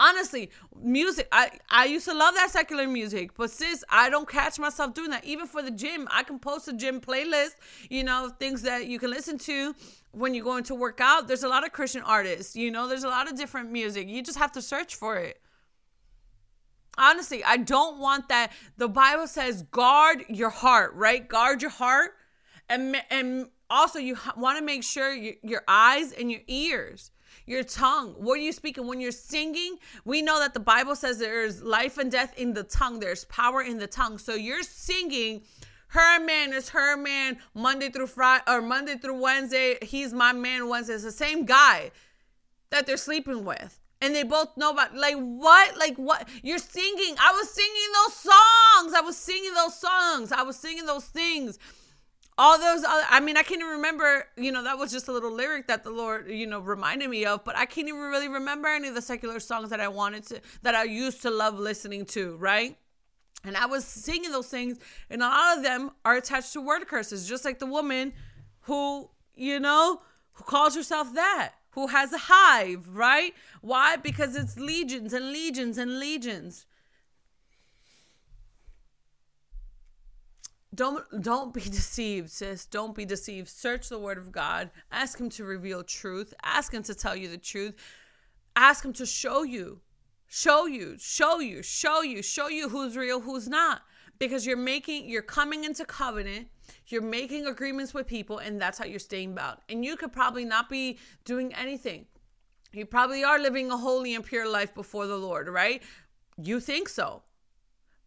honestly 0.00 0.50
music 0.82 1.28
i 1.30 1.50
i 1.68 1.84
used 1.84 2.06
to 2.06 2.14
love 2.14 2.34
that 2.34 2.50
secular 2.50 2.88
music 2.88 3.36
but 3.36 3.50
sis 3.50 3.84
i 3.90 4.08
don't 4.08 4.28
catch 4.28 4.58
myself 4.58 4.94
doing 4.94 5.10
that. 5.10 5.24
Even 5.24 5.46
for 5.46 5.62
the 5.62 5.70
gym 5.70 6.08
i 6.10 6.22
can 6.22 6.38
post 6.38 6.66
a 6.66 6.72
gym 6.72 7.00
playlist 7.00 7.54
you 7.90 8.02
know 8.02 8.30
things 8.40 8.62
that 8.62 8.86
you 8.86 8.98
can 8.98 9.10
listen 9.10 9.36
to 9.38 9.74
when 10.12 10.34
you're 10.34 10.44
going 10.44 10.64
to 10.64 10.74
work 10.74 11.00
out 11.00 11.28
there's 11.28 11.44
a 11.44 11.48
lot 11.48 11.64
of 11.64 11.72
christian 11.72 12.02
artists 12.02 12.56
you 12.56 12.70
know 12.70 12.88
there's 12.88 13.04
a 13.04 13.08
lot 13.08 13.30
of 13.30 13.36
different 13.36 13.70
music. 13.70 14.08
You 14.08 14.22
just 14.22 14.38
have 14.38 14.52
to 14.52 14.62
search 14.62 14.94
for 14.94 15.16
it. 15.16 15.40
Honestly 16.96 17.44
i 17.44 17.58
don't 17.58 17.98
want 17.98 18.28
that. 18.30 18.52
The 18.78 18.88
bible 18.88 19.26
says 19.26 19.62
guard 19.62 20.24
your 20.28 20.50
heart 20.50 20.94
right? 20.94 21.28
Guard 21.28 21.60
your 21.60 21.70
heart. 21.70 22.12
And 22.70 22.96
and 23.10 23.48
also 23.68 23.98
you 23.98 24.16
want 24.36 24.58
to 24.58 24.64
make 24.64 24.82
sure 24.82 25.12
your, 25.12 25.34
your 25.42 25.62
eyes 25.68 26.12
and 26.12 26.30
your 26.30 26.40
ears 26.46 27.10
your 27.50 27.64
tongue. 27.64 28.14
What 28.16 28.38
are 28.38 28.42
you 28.42 28.52
speaking? 28.52 28.86
When 28.86 29.00
you're 29.00 29.10
singing, 29.10 29.78
we 30.04 30.22
know 30.22 30.38
that 30.38 30.54
the 30.54 30.60
Bible 30.60 30.94
says 30.94 31.18
there's 31.18 31.62
life 31.62 31.98
and 31.98 32.10
death 32.10 32.32
in 32.38 32.54
the 32.54 32.62
tongue, 32.62 33.00
there's 33.00 33.24
power 33.24 33.60
in 33.60 33.78
the 33.78 33.88
tongue. 33.88 34.18
So 34.18 34.34
you're 34.34 34.62
singing. 34.62 35.42
Her 35.88 36.24
man 36.24 36.52
is 36.52 36.68
her 36.68 36.96
man 36.96 37.38
Monday 37.52 37.88
through 37.88 38.06
Friday 38.06 38.44
or 38.46 38.62
Monday 38.62 38.94
through 38.94 39.20
Wednesday. 39.20 39.76
He's 39.82 40.12
my 40.12 40.32
man 40.32 40.68
Wednesday. 40.68 40.94
It's 40.94 41.02
the 41.02 41.10
same 41.10 41.44
guy 41.44 41.90
that 42.70 42.86
they're 42.86 42.96
sleeping 42.96 43.44
with 43.44 43.80
and 44.00 44.14
they 44.14 44.22
both 44.22 44.56
know 44.56 44.70
about 44.70 44.94
like 44.94 45.16
what 45.16 45.76
like 45.76 45.96
what 45.96 46.28
you're 46.42 46.58
singing 46.58 47.14
i 47.18 47.32
was 47.32 47.50
singing 47.50 47.72
those 48.04 48.14
songs 48.14 48.94
i 48.94 49.00
was 49.04 49.16
singing 49.16 49.52
those 49.54 49.78
songs 49.78 50.32
i 50.32 50.42
was 50.42 50.56
singing 50.56 50.86
those 50.86 51.04
things 51.04 51.58
all 52.40 52.58
those 52.58 52.82
other, 52.84 53.04
i 53.10 53.20
mean 53.20 53.36
i 53.36 53.42
can't 53.42 53.60
even 53.60 53.72
remember 53.72 54.24
you 54.38 54.50
know 54.50 54.64
that 54.64 54.78
was 54.78 54.90
just 54.90 55.08
a 55.08 55.12
little 55.12 55.30
lyric 55.30 55.66
that 55.66 55.84
the 55.84 55.90
lord 55.90 56.30
you 56.30 56.46
know 56.46 56.58
reminded 56.58 57.10
me 57.10 57.26
of 57.26 57.44
but 57.44 57.54
i 57.54 57.66
can't 57.66 57.86
even 57.86 58.00
really 58.00 58.28
remember 58.28 58.66
any 58.66 58.88
of 58.88 58.94
the 58.94 59.02
secular 59.02 59.38
songs 59.38 59.68
that 59.68 59.78
i 59.78 59.86
wanted 59.86 60.24
to 60.24 60.40
that 60.62 60.74
i 60.74 60.82
used 60.82 61.20
to 61.20 61.30
love 61.30 61.58
listening 61.58 62.06
to 62.06 62.36
right? 62.38 62.78
And 63.44 63.58
i 63.58 63.66
was 63.66 63.84
singing 63.84 64.32
those 64.32 64.48
things 64.48 64.78
and 65.10 65.22
a 65.22 65.26
lot 65.26 65.58
of 65.58 65.62
them 65.62 65.90
are 66.02 66.16
attached 66.16 66.54
to 66.54 66.62
word 66.62 66.88
curses 66.88 67.28
just 67.28 67.44
like 67.44 67.58
the 67.58 67.66
woman 67.66 68.14
who 68.62 69.10
you 69.34 69.60
know 69.60 70.00
who 70.32 70.44
calls 70.44 70.74
herself 70.74 71.12
that 71.14 71.52
who 71.72 71.88
has 71.88 72.10
a 72.14 72.18
hive 72.18 72.88
right? 72.88 73.34
Why? 73.60 73.96
Because 73.96 74.34
it's 74.34 74.58
legions 74.58 75.12
and 75.12 75.30
legions 75.30 75.76
and 75.76 76.00
legions 76.00 76.64
don't 80.74 81.04
don't 81.22 81.52
be 81.52 81.60
deceived 81.64 82.30
sis. 82.30 82.66
Don't 82.66 82.94
be 82.94 83.04
deceived. 83.04 83.48
Search 83.48 83.88
the 83.88 83.98
word 83.98 84.18
of 84.18 84.32
god. 84.32 84.70
Ask 84.92 85.18
him 85.18 85.28
to 85.30 85.44
reveal 85.44 85.82
truth. 85.82 86.32
Ask 86.42 86.72
him 86.72 86.82
to 86.84 86.94
tell 86.94 87.16
you 87.16 87.28
the 87.28 87.38
truth. 87.38 87.74
Ask 88.56 88.84
him 88.84 88.92
to 88.94 89.06
show 89.06 89.42
you. 89.42 89.80
Show 90.28 90.66
you. 90.66 90.96
Show 90.98 91.40
you. 91.40 91.62
Show 91.62 92.02
you. 92.02 92.22
Show 92.22 92.48
you 92.48 92.68
who's 92.68 92.96
real 92.96 93.20
who's 93.20 93.48
not. 93.48 93.82
Because 94.18 94.46
you're 94.46 94.56
making 94.56 95.08
you're 95.08 95.22
coming 95.22 95.64
into 95.64 95.84
covenant. 95.84 96.48
You're 96.86 97.02
making 97.02 97.46
agreements 97.46 97.92
with 97.92 98.06
people 98.06 98.38
and 98.38 98.60
that's 98.60 98.78
how 98.78 98.84
you're 98.84 99.00
staying 99.00 99.34
bound. 99.34 99.58
And 99.68 99.84
you 99.84 99.96
could 99.96 100.12
probably 100.12 100.44
not 100.44 100.68
be 100.68 100.98
doing 101.24 101.52
anything. 101.54 102.06
You 102.72 102.86
probably 102.86 103.24
are 103.24 103.40
living 103.40 103.72
a 103.72 103.76
holy 103.76 104.14
and 104.14 104.24
pure 104.24 104.48
life 104.48 104.72
before 104.72 105.08
the 105.08 105.16
lord 105.16 105.48
right? 105.48 105.82
You 106.40 106.60
think 106.60 106.88
so. 106.88 107.22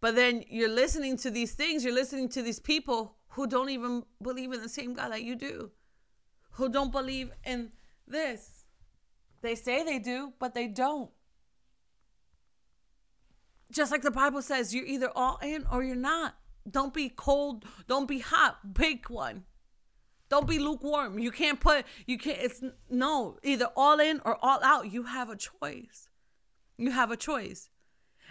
But 0.04 0.16
then 0.16 0.44
you're 0.50 0.68
listening 0.68 1.16
to 1.20 1.32
these 1.32 1.54
things, 1.54 1.86
you're 1.86 1.94
listening 1.94 2.28
to 2.32 2.42
these 2.42 2.60
people 2.60 3.16
who 3.30 3.48
don't 3.48 3.70
even 3.70 4.04
believe 4.22 4.52
in 4.52 4.62
the 4.62 4.68
same 4.68 4.94
God 4.94 5.14
that 5.14 5.24
you 5.24 5.34
do, 5.34 5.72
who 6.52 6.68
don't 6.68 6.92
believe 6.92 7.32
in 7.46 7.72
this. 8.06 8.66
They 9.42 9.56
say 9.56 9.82
they 9.82 10.00
do, 10.00 10.34
but 10.40 10.56
they 10.56 10.68
don't. 10.68 11.10
Just 13.72 13.94
like 13.94 14.02
the 14.02 14.12
Bible 14.12 14.42
says, 14.42 14.76
you're 14.76 14.86
either 14.86 15.10
all 15.16 15.40
in 15.42 15.66
or 15.72 15.86
you're 15.86 15.96
not. 15.96 16.36
Don't 16.70 16.94
be 16.94 17.08
cold, 17.08 17.64
don't 17.88 18.06
be 18.06 18.20
hot, 18.20 18.58
pick 18.76 19.10
one. 19.10 19.46
Don't 20.28 20.50
be 20.50 20.60
lukewarm. 20.60 21.18
You 21.18 21.32
can't 21.32 21.62
put, 21.62 21.86
you 22.06 22.18
can't, 22.18 22.40
it's 22.42 22.62
no, 22.90 23.38
either 23.42 23.70
all 23.78 24.02
in 24.02 24.20
or 24.26 24.38
all 24.42 24.62
out. 24.66 24.92
You 24.92 25.04
have 25.04 25.30
a 25.30 25.38
choice. 25.38 26.10
You 26.78 26.92
have 26.92 27.10
a 27.10 27.16
choice. 27.16 27.70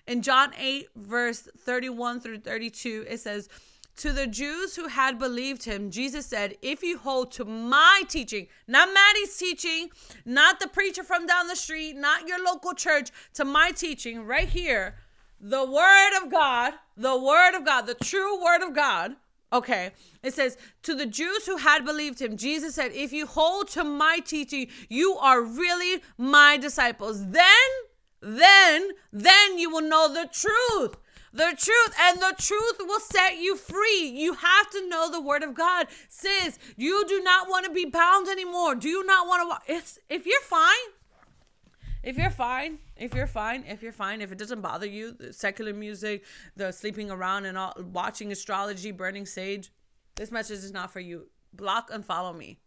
In 0.06 0.22
John 0.22 0.52
8, 0.58 0.88
verse 0.96 1.48
31 1.58 2.20
through 2.20 2.40
32, 2.40 3.06
it 3.08 3.20
says, 3.20 3.48
To 3.96 4.12
the 4.12 4.26
Jews 4.26 4.74
who 4.74 4.88
had 4.88 5.18
believed 5.18 5.64
him, 5.64 5.90
Jesus 5.90 6.26
said, 6.26 6.56
If 6.60 6.82
you 6.82 6.98
hold 6.98 7.30
to 7.32 7.44
my 7.44 8.02
teaching, 8.08 8.48
not 8.66 8.88
Maddie's 8.92 9.36
teaching, 9.36 9.90
not 10.24 10.58
the 10.58 10.68
preacher 10.68 11.04
from 11.04 11.26
down 11.26 11.46
the 11.46 11.56
street, 11.56 11.96
not 11.96 12.26
your 12.26 12.44
local 12.44 12.74
church, 12.74 13.10
to 13.34 13.44
my 13.44 13.70
teaching 13.70 14.24
right 14.24 14.48
here, 14.48 14.96
the 15.40 15.64
word 15.64 16.22
of 16.22 16.30
God, 16.30 16.74
the 16.96 17.18
word 17.18 17.56
of 17.56 17.64
God, 17.64 17.86
the 17.86 17.94
true 17.94 18.42
word 18.42 18.62
of 18.62 18.74
God. 18.74 19.16
Okay, 19.52 19.90
it 20.22 20.32
says, 20.32 20.56
to 20.82 20.94
the 20.94 21.04
Jews 21.04 21.44
who 21.46 21.58
had 21.58 21.84
believed 21.84 22.22
him, 22.22 22.38
Jesus 22.38 22.74
said, 22.74 22.90
If 22.92 23.12
you 23.12 23.26
hold 23.26 23.68
to 23.68 23.84
my 23.84 24.18
teaching, 24.24 24.68
you 24.88 25.14
are 25.16 25.42
really 25.42 26.02
my 26.16 26.56
disciples. 26.56 27.28
Then 27.28 27.44
then 28.22 28.90
then 29.12 29.58
you 29.58 29.70
will 29.70 29.82
know 29.82 30.12
the 30.12 30.28
truth. 30.32 30.96
The 31.34 31.54
truth 31.56 31.94
and 31.98 32.20
the 32.20 32.34
truth 32.38 32.76
will 32.80 33.00
set 33.00 33.38
you 33.38 33.56
free. 33.56 34.12
You 34.14 34.34
have 34.34 34.70
to 34.70 34.88
know 34.88 35.10
the 35.10 35.20
word 35.20 35.42
of 35.42 35.54
god. 35.54 35.88
Sis 36.08 36.58
you 36.76 37.04
do 37.08 37.22
not 37.22 37.48
want 37.48 37.66
to 37.66 37.72
be 37.72 37.84
bound 37.84 38.28
anymore. 38.28 38.74
Do 38.74 38.88
you 38.88 39.04
not 39.04 39.26
want 39.26 39.64
to 39.66 39.72
it's 39.74 39.98
if 40.08 40.26
you're 40.26 40.40
fine 40.42 40.68
if 42.02 42.18
you're 42.18 42.30
fine 42.30 42.78
if 42.96 43.14
you're 43.14 43.26
fine 43.28 43.64
if 43.66 43.82
you're 43.82 43.92
fine 43.92 44.20
if 44.20 44.32
it 44.32 44.38
doesn't 44.38 44.60
bother 44.60 44.86
you 44.86 45.12
the 45.12 45.32
secular 45.32 45.72
music 45.72 46.24
the 46.56 46.72
sleeping 46.72 47.12
around 47.12 47.44
and 47.44 47.56
all 47.56 47.72
watching 47.92 48.32
astrology 48.32 48.90
burning 48.90 49.24
sage 49.24 49.70
this 50.16 50.30
message 50.30 50.58
is 50.58 50.72
not 50.72 50.92
for 50.92 51.00
you. 51.00 51.28
Block 51.54 51.90
and 51.92 52.04
follow 52.04 52.32
me 52.32 52.58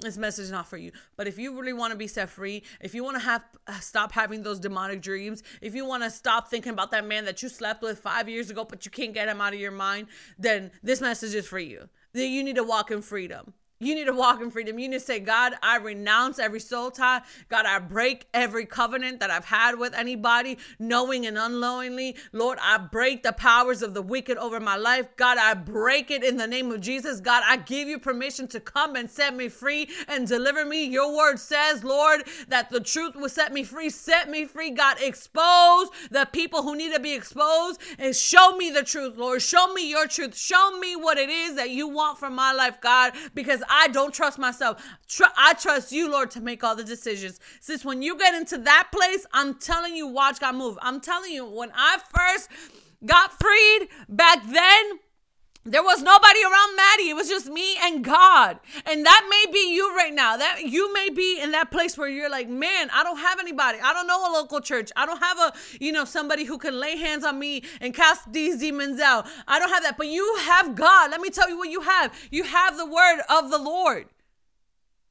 this 0.00 0.16
message 0.16 0.44
is 0.44 0.50
not 0.50 0.66
for 0.66 0.76
you. 0.76 0.92
But 1.16 1.26
if 1.26 1.38
you 1.38 1.58
really 1.58 1.72
want 1.72 1.92
to 1.92 1.96
be 1.96 2.06
set 2.06 2.30
free 2.30 2.62
if 2.80 2.94
you 2.94 3.04
want 3.04 3.16
to 3.16 3.22
have 3.22 3.42
stop 3.80 4.12
having 4.12 4.42
those 4.42 4.58
demonic 4.60 5.00
dreams 5.00 5.42
if 5.60 5.74
you 5.74 5.86
want 5.86 6.02
to 6.02 6.10
stop 6.10 6.48
thinking 6.48 6.72
about 6.72 6.90
that 6.90 7.06
man 7.06 7.24
that 7.24 7.42
you 7.42 7.48
slept 7.48 7.82
with 7.82 7.98
five 7.98 8.28
years 8.28 8.50
ago 8.50 8.64
but 8.64 8.84
you 8.84 8.90
can't 8.90 9.14
get 9.14 9.28
him 9.28 9.40
out 9.40 9.54
of 9.54 9.60
your 9.60 9.70
mind 9.70 10.06
then 10.38 10.70
this 10.82 11.00
message 11.00 11.34
is 11.34 11.46
for 11.46 11.58
you. 11.58 11.88
That 12.12 12.26
you 12.26 12.44
need 12.44 12.56
to 12.56 12.64
walk 12.64 12.90
in 12.90 13.02
freedom 13.02 13.54
you 13.80 13.94
need 13.94 14.04
to 14.04 14.12
walk 14.12 14.40
in 14.40 14.50
freedom. 14.50 14.78
You 14.78 14.88
need 14.88 14.98
to 14.98 15.04
say, 15.04 15.18
God, 15.18 15.54
I 15.62 15.76
renounce 15.78 16.38
every 16.38 16.60
soul 16.60 16.90
tie. 16.90 17.22
God, 17.48 17.66
I 17.66 17.80
break 17.80 18.26
every 18.32 18.66
covenant 18.66 19.18
that 19.20 19.30
I've 19.30 19.46
had 19.46 19.78
with 19.78 19.94
anybody, 19.94 20.58
knowing 20.78 21.26
and 21.26 21.36
unknowingly. 21.36 22.16
Lord, 22.32 22.58
I 22.62 22.78
break 22.78 23.24
the 23.24 23.32
powers 23.32 23.82
of 23.82 23.92
the 23.92 24.02
wicked 24.02 24.38
over 24.38 24.60
my 24.60 24.76
life. 24.76 25.08
God, 25.16 25.38
I 25.38 25.54
break 25.54 26.10
it 26.12 26.22
in 26.22 26.36
the 26.36 26.46
name 26.46 26.70
of 26.70 26.80
Jesus. 26.80 27.20
God, 27.20 27.42
I 27.46 27.56
give 27.56 27.88
you 27.88 27.98
permission 27.98 28.46
to 28.48 28.60
come 28.60 28.94
and 28.94 29.10
set 29.10 29.34
me 29.34 29.48
free 29.48 29.88
and 30.06 30.26
deliver 30.26 30.64
me. 30.64 30.84
Your 30.84 31.14
word 31.14 31.38
says, 31.40 31.82
Lord, 31.82 32.22
that 32.48 32.70
the 32.70 32.80
truth 32.80 33.16
will 33.16 33.28
set 33.28 33.52
me 33.52 33.64
free. 33.64 33.90
Set 33.90 34.30
me 34.30 34.44
free. 34.44 34.70
God, 34.70 34.98
expose 35.00 35.88
the 36.10 36.28
people 36.30 36.62
who 36.62 36.76
need 36.76 36.94
to 36.94 37.00
be 37.00 37.12
exposed 37.12 37.80
and 37.98 38.14
show 38.14 38.56
me 38.56 38.70
the 38.70 38.84
truth, 38.84 39.16
Lord. 39.16 39.42
Show 39.42 39.72
me 39.72 39.90
your 39.90 40.06
truth. 40.06 40.36
Show 40.36 40.78
me 40.78 40.94
what 40.94 41.18
it 41.18 41.28
is 41.28 41.56
that 41.56 41.70
you 41.70 41.88
want 41.88 42.18
from 42.18 42.36
my 42.36 42.52
life, 42.52 42.80
God, 42.80 43.14
because 43.34 43.63
I 43.68 43.88
don't 43.88 44.12
trust 44.12 44.38
myself. 44.38 44.84
Tr- 45.08 45.24
I 45.36 45.54
trust 45.54 45.92
you, 45.92 46.10
Lord, 46.10 46.30
to 46.32 46.40
make 46.40 46.62
all 46.64 46.76
the 46.76 46.84
decisions. 46.84 47.40
Since 47.60 47.84
when 47.84 48.02
you 48.02 48.16
get 48.18 48.34
into 48.34 48.58
that 48.58 48.88
place, 48.92 49.26
I'm 49.32 49.54
telling 49.54 49.96
you, 49.96 50.06
watch 50.06 50.40
God 50.40 50.54
move. 50.54 50.78
I'm 50.82 51.00
telling 51.00 51.32
you, 51.32 51.44
when 51.44 51.70
I 51.74 51.98
first 52.14 52.48
got 53.04 53.38
freed 53.38 53.88
back 54.08 54.44
then, 54.46 54.98
there 55.64 55.82
was 55.82 56.02
nobody 56.02 56.40
around 56.42 56.76
Maddie. 56.76 57.08
It 57.10 57.16
was 57.16 57.28
just 57.28 57.46
me 57.46 57.76
and 57.82 58.04
God. 58.04 58.58
And 58.84 59.04
that 59.06 59.26
may 59.30 59.52
be 59.52 59.74
you 59.74 59.96
right 59.96 60.12
now. 60.12 60.36
That 60.36 60.66
you 60.66 60.92
may 60.92 61.08
be 61.08 61.40
in 61.40 61.52
that 61.52 61.70
place 61.70 61.96
where 61.96 62.08
you're 62.08 62.30
like, 62.30 62.48
"Man, 62.48 62.90
I 62.92 63.02
don't 63.02 63.18
have 63.18 63.40
anybody. 63.40 63.78
I 63.82 63.92
don't 63.94 64.06
know 64.06 64.30
a 64.30 64.32
local 64.32 64.60
church. 64.60 64.92
I 64.94 65.06
don't 65.06 65.22
have 65.22 65.38
a, 65.38 65.52
you 65.80 65.90
know, 65.90 66.04
somebody 66.04 66.44
who 66.44 66.58
can 66.58 66.78
lay 66.78 66.96
hands 66.96 67.24
on 67.24 67.38
me 67.38 67.62
and 67.80 67.94
cast 67.94 68.32
these 68.32 68.58
demons 68.58 69.00
out. 69.00 69.26
I 69.48 69.58
don't 69.58 69.70
have 69.70 69.82
that." 69.84 69.96
But 69.96 70.08
you 70.08 70.36
have 70.40 70.74
God. 70.74 71.10
Let 71.10 71.20
me 71.20 71.30
tell 71.30 71.48
you 71.48 71.56
what 71.56 71.70
you 71.70 71.80
have. 71.80 72.14
You 72.30 72.44
have 72.44 72.76
the 72.76 72.86
word 72.86 73.20
of 73.30 73.50
the 73.50 73.58
Lord. 73.58 74.08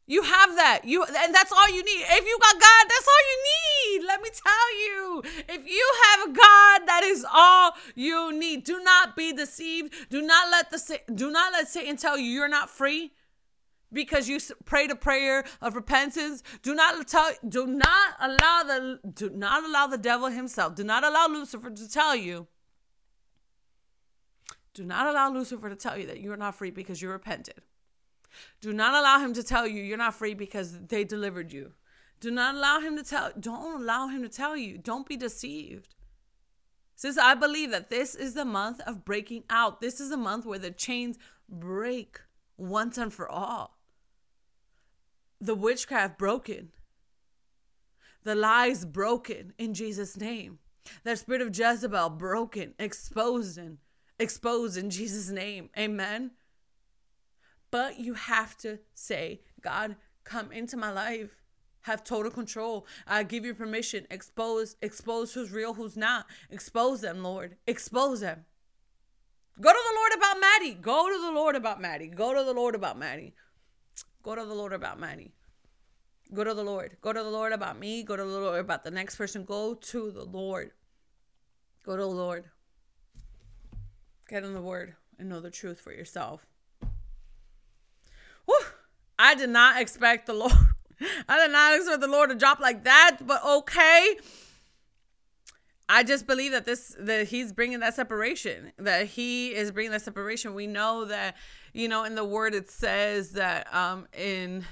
You 0.05 0.23
have 0.23 0.55
that. 0.55 0.81
You 0.83 1.03
and 1.03 1.33
that's 1.33 1.51
all 1.51 1.69
you 1.69 1.83
need. 1.83 2.03
If 2.09 2.25
you 2.25 2.37
got 2.41 2.53
God, 2.59 2.85
that's 2.89 3.07
all 3.07 3.23
you 3.31 3.99
need. 3.99 4.07
Let 4.07 4.21
me 4.21 4.29
tell 4.29 4.77
you. 4.79 5.23
If 5.47 5.67
you 5.67 5.93
have 6.05 6.29
a 6.29 6.33
God, 6.33 6.87
that 6.87 7.01
is 7.03 7.25
all 7.31 7.71
you 7.95 8.37
need. 8.37 8.65
Do 8.65 8.83
not 8.83 9.15
be 9.15 9.31
deceived. 9.31 9.93
Do 10.09 10.21
not 10.21 10.51
let 10.51 10.71
the 10.71 10.99
do 11.13 11.31
not 11.31 11.53
let 11.53 11.67
Satan 11.69 11.95
tell 11.95 12.17
you 12.17 12.25
you're 12.25 12.49
not 12.49 12.69
free 12.69 13.13
because 13.93 14.27
you 14.27 14.39
prayed 14.65 14.91
a 14.91 14.95
prayer 14.95 15.45
of 15.61 15.75
repentance. 15.75 16.43
Do 16.61 16.75
not 16.75 17.07
tell 17.07 17.31
do 17.47 17.65
not 17.65 18.13
allow 18.19 18.63
the 18.63 18.99
do 19.13 19.29
not 19.29 19.63
allow 19.63 19.87
the 19.87 19.97
devil 19.97 20.27
himself. 20.27 20.75
Do 20.75 20.83
not 20.83 21.05
allow 21.05 21.27
Lucifer 21.27 21.69
to 21.69 21.89
tell 21.89 22.15
you 22.15 22.47
do 24.73 24.83
not 24.83 25.07
allow 25.07 25.31
Lucifer 25.31 25.69
to 25.69 25.75
tell 25.75 25.97
you 25.97 26.07
that 26.07 26.19
you're 26.19 26.37
not 26.37 26.55
free 26.55 26.71
because 26.71 27.01
you 27.01 27.09
repented. 27.09 27.61
Do 28.61 28.73
not 28.73 28.93
allow 28.93 29.19
him 29.19 29.33
to 29.33 29.43
tell 29.43 29.67
you 29.67 29.81
you're 29.81 29.97
not 29.97 30.15
free 30.15 30.33
because 30.33 30.79
they 30.79 31.03
delivered 31.03 31.51
you. 31.51 31.73
Do 32.19 32.31
not 32.31 32.55
allow 32.55 32.79
him 32.79 32.95
to 32.97 33.03
tell 33.03 33.31
don't 33.39 33.81
allow 33.81 34.07
him 34.07 34.21
to 34.21 34.29
tell 34.29 34.55
you. 34.55 34.77
Don't 34.77 35.07
be 35.07 35.17
deceived. 35.17 35.95
Since 36.95 37.17
I 37.17 37.33
believe 37.35 37.71
that 37.71 37.89
this 37.89 38.15
is 38.15 38.33
the 38.33 38.45
month 38.45 38.79
of 38.81 39.03
breaking 39.03 39.43
out. 39.49 39.81
This 39.81 39.99
is 39.99 40.11
a 40.11 40.17
month 40.17 40.45
where 40.45 40.59
the 40.59 40.71
chains 40.71 41.17
break 41.49 42.21
once 42.57 42.97
and 42.97 43.13
for 43.13 43.27
all. 43.27 43.77
The 45.41 45.55
witchcraft 45.55 46.17
broken. 46.17 46.71
The 48.23 48.35
lies 48.35 48.85
broken 48.85 49.53
in 49.57 49.73
Jesus' 49.73 50.15
name. 50.15 50.59
That 51.03 51.19
spirit 51.19 51.41
of 51.41 51.57
Jezebel 51.57 52.11
broken, 52.11 52.73
exposed 52.79 53.57
and 53.57 53.79
exposed 54.19 54.77
in 54.77 54.89
Jesus' 54.89 55.29
name. 55.29 55.69
Amen. 55.77 56.31
But 57.73 57.99
you 57.99 58.13
have 58.13 58.55
to 58.57 58.77
say, 58.93 59.41
God, 59.59 59.95
come 60.23 60.51
into 60.51 60.77
my 60.77 60.91
life. 60.91 61.35
Have 61.81 62.03
total 62.03 62.29
control. 62.29 62.85
I 63.07 63.23
give 63.23 63.45
you 63.45 63.55
permission. 63.55 64.05
Expose, 64.11 64.75
expose 64.83 65.33
who's 65.33 65.51
real, 65.51 65.73
who's 65.73 65.97
not. 65.97 66.27
Expose 66.51 67.01
them, 67.01 67.23
Lord. 67.23 67.57
Expose 67.65 68.19
them. 68.19 68.45
Go 69.59 69.71
to 69.71 69.79
the 69.89 69.95
Lord 69.95 70.11
about 70.15 70.39
Maddie. 70.39 70.75
Go 70.75 71.09
to 71.09 71.19
the 71.19 71.31
Lord 71.31 71.55
about 71.55 71.81
Maddie. 71.81 72.09
Go 72.09 72.35
to 72.35 72.43
the 72.43 72.53
Lord 72.53 72.75
about 72.75 72.99
Maddie. 72.99 73.33
Go 74.21 74.35
to 74.35 74.45
the 74.45 74.53
Lord 74.53 74.73
about 74.73 74.99
Maddie. 74.99 75.33
Go 76.31 76.43
to 76.43 76.53
the 76.53 76.63
Lord. 76.63 76.97
Go 77.01 77.11
to 77.11 77.23
the 77.23 77.31
Lord 77.31 77.53
about 77.53 77.79
me. 77.79 78.03
Go 78.03 78.15
to 78.15 78.23
the 78.23 78.39
Lord 78.39 78.59
about 78.59 78.83
the 78.83 78.91
next 78.91 79.15
person. 79.15 79.45
Go 79.45 79.73
to 79.73 80.11
the 80.11 80.25
Lord. 80.25 80.73
Go 81.83 81.95
to 81.95 82.03
the 82.03 82.07
Lord. 82.07 82.51
Get 84.29 84.43
in 84.43 84.53
the 84.53 84.61
Word 84.61 84.93
and 85.17 85.27
know 85.27 85.39
the 85.39 85.49
truth 85.49 85.79
for 85.79 85.91
yourself. 85.91 86.45
Whew, 88.45 88.65
I 89.17 89.35
did 89.35 89.49
not 89.49 89.81
expect 89.81 90.25
the 90.25 90.33
Lord. 90.33 90.51
I 91.27 91.39
did 91.39 91.51
not 91.51 91.75
expect 91.75 92.01
the 92.01 92.07
Lord 92.07 92.29
to 92.29 92.35
drop 92.35 92.59
like 92.59 92.83
that, 92.83 93.19
but 93.25 93.43
okay. 93.45 94.15
I 95.89 96.03
just 96.03 96.25
believe 96.25 96.51
that 96.51 96.65
this 96.65 96.95
that 96.99 97.27
he's 97.27 97.51
bringing 97.51 97.79
that 97.81 97.93
separation. 97.93 98.71
That 98.77 99.07
he 99.07 99.53
is 99.53 99.71
bringing 99.71 99.91
that 99.91 100.01
separation. 100.01 100.53
We 100.53 100.67
know 100.67 101.05
that 101.05 101.35
you 101.73 101.87
know 101.87 102.03
in 102.03 102.15
the 102.15 102.25
word 102.25 102.55
it 102.55 102.69
says 102.69 103.31
that 103.31 103.73
um 103.73 104.07
in 104.17 104.65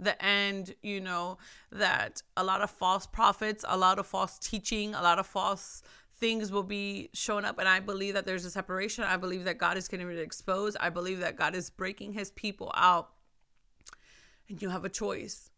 the 0.00 0.22
end, 0.24 0.74
you 0.82 1.00
know, 1.00 1.38
that 1.72 2.22
a 2.36 2.44
lot 2.44 2.60
of 2.60 2.70
false 2.70 3.06
prophets, 3.06 3.64
a 3.66 3.76
lot 3.76 3.98
of 3.98 4.06
false 4.06 4.38
teaching, 4.38 4.94
a 4.94 5.02
lot 5.02 5.18
of 5.18 5.26
false 5.26 5.82
things 6.18 6.50
will 6.50 6.62
be 6.64 7.08
showing 7.12 7.44
up 7.44 7.60
and 7.60 7.68
i 7.68 7.78
believe 7.78 8.14
that 8.14 8.26
there's 8.26 8.44
a 8.44 8.50
separation 8.50 9.04
i 9.04 9.16
believe 9.16 9.44
that 9.44 9.56
god 9.56 9.76
is 9.76 9.86
getting 9.86 10.08
to 10.08 10.18
expose 10.18 10.76
i 10.80 10.90
believe 10.90 11.20
that 11.20 11.36
god 11.36 11.54
is 11.54 11.70
breaking 11.70 12.12
his 12.12 12.32
people 12.32 12.72
out 12.74 13.10
and 14.48 14.60
you 14.60 14.68
have 14.70 14.84
a 14.84 14.88
choice. 14.88 15.50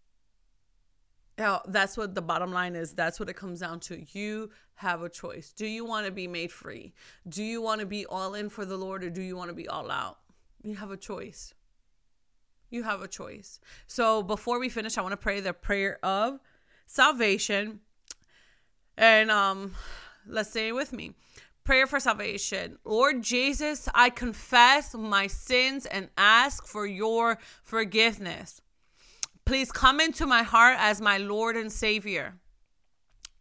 Now, 1.39 1.63
that's 1.67 1.97
what 1.97 2.15
the 2.15 2.23
bottom 2.23 2.53
line 2.53 2.77
is. 2.77 2.93
That's 2.93 3.19
what 3.19 3.29
it 3.29 3.37
comes 3.37 3.61
down 3.61 3.81
to. 3.81 4.05
You 4.13 4.51
have 4.75 5.03
a 5.03 5.09
choice. 5.09 5.53
Do 5.53 5.67
you 5.67 5.85
want 5.85 6.07
to 6.07 6.13
be 6.13 6.27
made 6.27 6.53
free? 6.53 6.93
Do 7.29 7.43
you 7.43 7.63
want 7.63 7.81
to 7.81 7.87
be 7.87 8.05
all 8.05 8.35
in 8.35 8.51
for 8.51 8.65
the 8.67 8.77
Lord 8.77 9.03
or 9.03 9.11
do 9.11 9.23
you 9.23 9.37
want 9.37 9.49
to 9.49 9.55
be 9.55 9.69
all 9.69 9.91
out? 9.91 10.19
You 10.63 10.77
have 10.77 10.91
a 10.91 10.97
choice. 10.97 11.55
You 12.69 12.83
have 12.83 13.01
a 13.01 13.09
choice. 13.09 13.59
So 13.87 14.23
before 14.23 14.61
we 14.61 14.69
finish, 14.69 14.99
I 14.99 15.03
want 15.03 15.13
to 15.13 15.17
pray 15.17 15.41
the 15.41 15.55
prayer 15.55 15.99
of 16.05 16.41
salvation. 16.87 17.81
And 18.99 19.31
um 19.31 19.73
Let's 20.27 20.51
say 20.51 20.69
it 20.69 20.75
with 20.75 20.93
me. 20.93 21.13
Prayer 21.65 21.87
for 21.87 22.01
salvation. 22.01 22.79
Lord 22.85 23.23
Jesus, 23.23 23.89
I 23.95 24.11
confess 24.11 24.95
my 24.95 25.27
sins 25.27 25.87
and 25.87 26.09
ask 26.17 26.67
for 26.67 26.87
your 26.87 27.39
forgiveness. 27.63 28.61
Please 29.51 29.73
come 29.73 29.99
into 29.99 30.27
my 30.27 30.45
heart 30.45 30.77
as 30.79 31.01
my 31.01 31.19
Lord 31.19 31.57
and 31.57 31.73
Savior. 31.73 32.35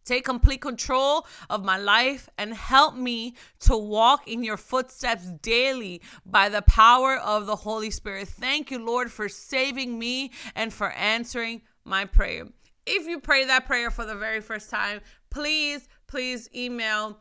Take 0.04 0.24
complete 0.24 0.60
control 0.60 1.24
of 1.48 1.64
my 1.64 1.78
life 1.78 2.28
and 2.36 2.52
help 2.52 2.96
me 2.96 3.36
to 3.60 3.76
walk 3.76 4.26
in 4.26 4.42
your 4.42 4.56
footsteps 4.56 5.30
daily 5.40 6.02
by 6.26 6.48
the 6.48 6.62
power 6.62 7.14
of 7.16 7.46
the 7.46 7.54
Holy 7.54 7.92
Spirit. 7.92 8.26
Thank 8.26 8.72
you, 8.72 8.84
Lord, 8.84 9.12
for 9.12 9.28
saving 9.28 10.00
me 10.00 10.32
and 10.56 10.72
for 10.72 10.90
answering 10.90 11.62
my 11.84 12.06
prayer. 12.06 12.48
If 12.86 13.06
you 13.06 13.20
pray 13.20 13.44
that 13.44 13.66
prayer 13.66 13.92
for 13.92 14.04
the 14.04 14.16
very 14.16 14.40
first 14.40 14.68
time, 14.68 15.02
please, 15.30 15.88
please 16.08 16.50
email 16.52 17.20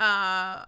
uh 0.00 0.64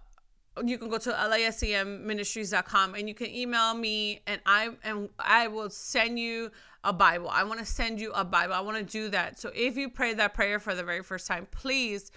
you 0.65 0.77
can 0.77 0.89
go 0.89 0.97
to 0.97 1.11
lascmministries.com 1.11 2.95
and 2.95 3.07
you 3.07 3.13
can 3.13 3.27
email 3.27 3.73
me 3.73 4.21
and 4.25 4.41
I 4.45 4.69
and 4.83 5.09
I 5.19 5.47
will 5.47 5.69
send 5.69 6.17
you 6.19 6.51
a 6.83 6.93
Bible. 6.93 7.29
I 7.29 7.43
want 7.43 7.59
to 7.59 7.65
send 7.65 7.99
you 7.99 8.11
a 8.13 8.23
Bible. 8.23 8.53
I 8.53 8.61
want 8.61 8.77
to 8.77 8.83
do 8.83 9.09
that. 9.09 9.39
So 9.39 9.51
if 9.53 9.77
you 9.77 9.89
pray 9.89 10.13
that 10.13 10.33
prayer 10.33 10.59
for 10.59 10.75
the 10.75 10.83
very 10.83 11.03
first 11.03 11.27
time, 11.27 11.47
please 11.51 12.11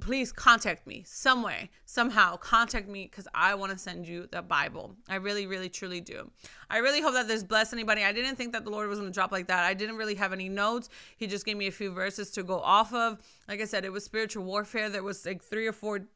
please 0.00 0.30
contact 0.30 0.86
me 0.86 1.02
some 1.06 1.42
way 1.42 1.70
somehow. 1.86 2.36
Contact 2.36 2.88
me 2.88 3.04
because 3.04 3.26
i 3.34 3.54
want 3.54 3.72
to 3.72 3.78
send 3.78 4.06
you 4.06 4.28
the 4.30 4.42
bible. 4.42 4.94
I 5.08 5.16
really 5.16 5.46
really 5.46 5.68
truly 5.68 6.00
do. 6.00 6.30
I 6.68 6.78
really 6.78 7.00
hope 7.00 7.14
that 7.14 7.28
this 7.28 7.42
blessed 7.42 7.72
anybody. 7.72 8.04
I 8.04 8.12
didn't 8.12 8.36
think 8.36 8.52
that 8.52 8.64
the 8.64 8.70
lord 8.70 8.88
was 8.88 8.98
going 8.98 9.10
to 9.10 9.14
drop 9.14 9.32
like 9.32 9.46
that. 9.48 9.64
I 9.64 9.74
didn't 9.74 9.96
really 9.96 10.14
have 10.16 10.32
any 10.32 10.48
notes. 10.48 10.88
He 11.16 11.26
just 11.26 11.44
gave 11.44 11.56
me 11.56 11.66
a 11.66 11.72
few 11.72 11.90
verses 11.92 12.30
to 12.32 12.42
go 12.42 12.60
off 12.60 12.92
of. 12.92 13.18
Like 13.48 13.60
i 13.60 13.64
said 13.64 13.84
it 13.84 13.92
was 13.92 14.04
spiritual 14.04 14.44
warfare 14.44 14.90
there 14.90 15.02
was 15.02 15.24
like 15.24 15.42
three 15.42 15.66
or 15.66 15.72
four 15.72 16.06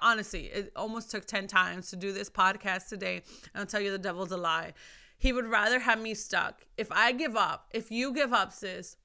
honestly 0.00 0.46
it 0.46 0.72
almost 0.76 1.10
took 1.10 1.24
10 1.26 1.48
times 1.48 1.90
to 1.90 1.96
do 1.96 2.12
this 2.12 2.30
podcast 2.30 2.88
today. 2.88 3.22
I'll 3.54 3.66
tell 3.66 3.80
you 3.80 3.90
the 3.90 3.98
devil's 3.98 4.32
a 4.32 4.36
lie 4.36 4.74
he 5.22 5.32
would 5.32 5.46
rather 5.46 5.78
have 5.78 6.00
me 6.00 6.14
stuck. 6.14 6.66
If 6.76 6.90
I 6.90 7.12
give 7.12 7.36
up, 7.36 7.68
if 7.72 7.92
you 7.92 8.12
give 8.12 8.32
up, 8.32 8.52
sis, 8.52 8.96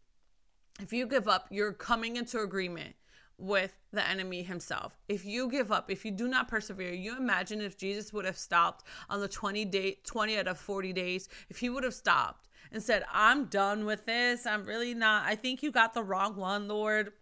if 0.80 0.92
you 0.92 1.06
give 1.06 1.28
up, 1.28 1.46
you're 1.52 1.74
coming 1.74 2.16
into 2.16 2.40
agreement 2.40 2.96
with 3.38 3.78
the 3.92 4.04
enemy 4.04 4.42
himself. 4.42 4.98
If 5.08 5.26
you 5.26 5.48
give 5.48 5.72
up, 5.72 5.92
if 5.92 6.04
you 6.04 6.10
do 6.10 6.28
not 6.28 6.48
persevere, 6.48 6.92
you 6.92 7.16
imagine 7.16 7.62
if 7.62 7.78
Jesus 7.78 8.12
would 8.14 8.26
have 8.26 8.36
stopped 8.36 8.84
on 9.12 9.22
the 9.22 9.28
20 9.28 9.64
day 9.66 10.00
20 10.04 10.40
out 10.40 10.48
of 10.48 10.58
40 10.58 10.92
days, 10.92 11.30
if 11.50 11.60
he 11.60 11.70
would 11.70 11.84
have 11.84 11.94
stopped 11.94 12.48
and 12.72 12.82
said, 12.82 13.06
"I'm 13.14 13.46
done 13.46 13.86
with 13.86 14.08
this. 14.08 14.48
I'm 14.48 14.66
really 14.66 14.96
not. 14.96 15.28
I 15.28 15.36
think 15.36 15.62
you 15.62 15.72
got 15.72 15.94
the 15.94 16.04
wrong 16.04 16.36
one, 16.36 16.68
Lord." 16.68 17.14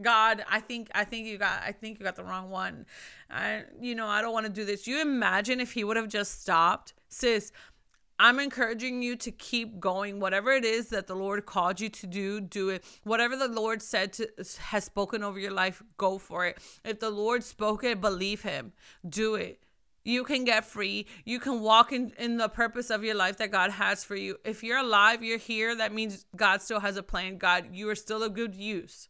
God, 0.00 0.44
I 0.48 0.60
think 0.60 0.90
I 0.94 1.04
think 1.04 1.26
you 1.26 1.38
got 1.38 1.60
I 1.62 1.72
think 1.72 1.98
you 1.98 2.04
got 2.04 2.16
the 2.16 2.24
wrong 2.24 2.50
one. 2.50 2.86
I 3.28 3.64
you 3.80 3.94
know, 3.94 4.06
I 4.06 4.22
don't 4.22 4.32
want 4.32 4.46
to 4.46 4.52
do 4.52 4.64
this. 4.64 4.86
You 4.86 5.02
imagine 5.02 5.60
if 5.60 5.72
he 5.72 5.84
would 5.84 5.96
have 5.96 6.08
just 6.08 6.40
stopped. 6.40 6.94
Sis, 7.08 7.52
I'm 8.18 8.40
encouraging 8.40 9.02
you 9.02 9.16
to 9.16 9.30
keep 9.30 9.78
going. 9.78 10.18
Whatever 10.18 10.50
it 10.52 10.64
is 10.64 10.88
that 10.88 11.06
the 11.06 11.14
Lord 11.14 11.46
called 11.46 11.80
you 11.80 11.88
to 11.88 12.06
do, 12.06 12.40
do 12.40 12.68
it. 12.68 12.84
Whatever 13.04 13.36
the 13.36 13.48
Lord 13.48 13.80
said 13.80 14.12
to, 14.14 14.28
has 14.60 14.84
spoken 14.84 15.22
over 15.22 15.38
your 15.38 15.52
life, 15.52 15.82
go 15.96 16.18
for 16.18 16.46
it. 16.46 16.58
If 16.84 17.00
the 17.00 17.10
Lord 17.10 17.44
spoke 17.44 17.84
it, 17.84 18.00
believe 18.00 18.42
Him. 18.42 18.72
Do 19.08 19.36
it. 19.36 19.62
You 20.04 20.24
can 20.24 20.44
get 20.44 20.64
free. 20.64 21.06
You 21.24 21.38
can 21.38 21.60
walk 21.60 21.92
in, 21.92 22.12
in 22.18 22.38
the 22.38 22.48
purpose 22.48 22.88
of 22.88 23.04
your 23.04 23.14
life 23.14 23.36
that 23.36 23.50
God 23.50 23.72
has 23.72 24.04
for 24.04 24.16
you. 24.16 24.38
If 24.44 24.64
you're 24.64 24.78
alive, 24.78 25.22
you're 25.22 25.38
here, 25.38 25.76
that 25.76 25.92
means 25.92 26.24
God 26.34 26.62
still 26.62 26.80
has 26.80 26.96
a 26.96 27.02
plan. 27.02 27.36
God, 27.36 27.66
you 27.72 27.88
are 27.90 27.94
still 27.94 28.22
of 28.22 28.32
good 28.32 28.54
use. 28.54 29.08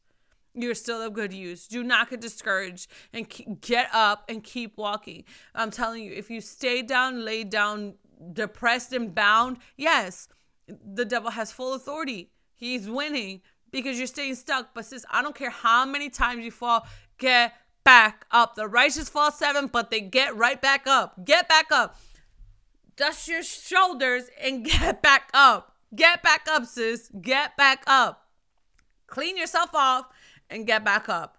You're 0.55 0.75
still 0.75 1.01
of 1.01 1.13
good 1.13 1.33
use. 1.33 1.69
Do 1.69 1.85
not 1.85 2.11
get 2.11 2.21
discouraged 2.21 2.91
and 3.13 3.29
get 3.61 3.89
up 3.93 4.25
and 4.29 4.43
keep 4.43 4.77
walking. 4.77 5.23
I'm 5.55 5.71
telling 5.71 6.03
you, 6.03 6.13
if 6.13 6.31
you 6.31 6.41
stay 6.41 6.83
down, 6.83 7.25
lay 7.25 7.45
down, 7.45 7.95
depressed 8.33 8.93
and 8.93 9.15
bound, 9.15 9.59
yes, 9.77 10.29
the 10.67 11.05
devil 11.05 11.31
has 11.31 11.53
full 11.53 11.75
authority. 11.75 12.31
He's 12.55 12.89
winning 12.89 13.43
because 13.71 13.99
you're 13.99 14.07
staying 14.07 14.35
stuck. 14.35 14.75
But 14.75 14.87
sis, 14.87 15.05
I 15.11 15.23
don't 15.23 15.35
care 15.35 15.51
how 15.51 15.87
many 15.87 16.11
times 16.11 16.45
you 16.45 16.51
fall, 16.51 16.87
get 17.19 17.55
back 17.85 18.27
up. 18.31 18.55
The 18.55 18.67
righteous 18.67 19.09
fall 19.09 19.31
seven, 19.31 19.67
but 19.67 19.91
they 19.91 20.01
get 20.01 20.37
right 20.37 20.61
back 20.61 20.87
up. 20.87 21.25
Get 21.25 21.49
back 21.49 21.73
up. 21.73 21.97
Dust 22.97 23.29
your 23.29 23.43
shoulders 23.43 24.25
and 24.43 24.65
get 24.65 25.03
back 25.03 25.31
up. 25.33 25.77
Get 25.95 26.23
back 26.23 26.47
up, 26.51 26.67
sis. 26.67 27.11
Get 27.21 27.57
back 27.57 27.85
up. 27.87 28.27
Clean 29.07 29.39
yourself 29.39 29.71
off 29.75 30.07
and 30.51 30.67
get 30.67 30.85
back 30.85 31.09
up. 31.09 31.39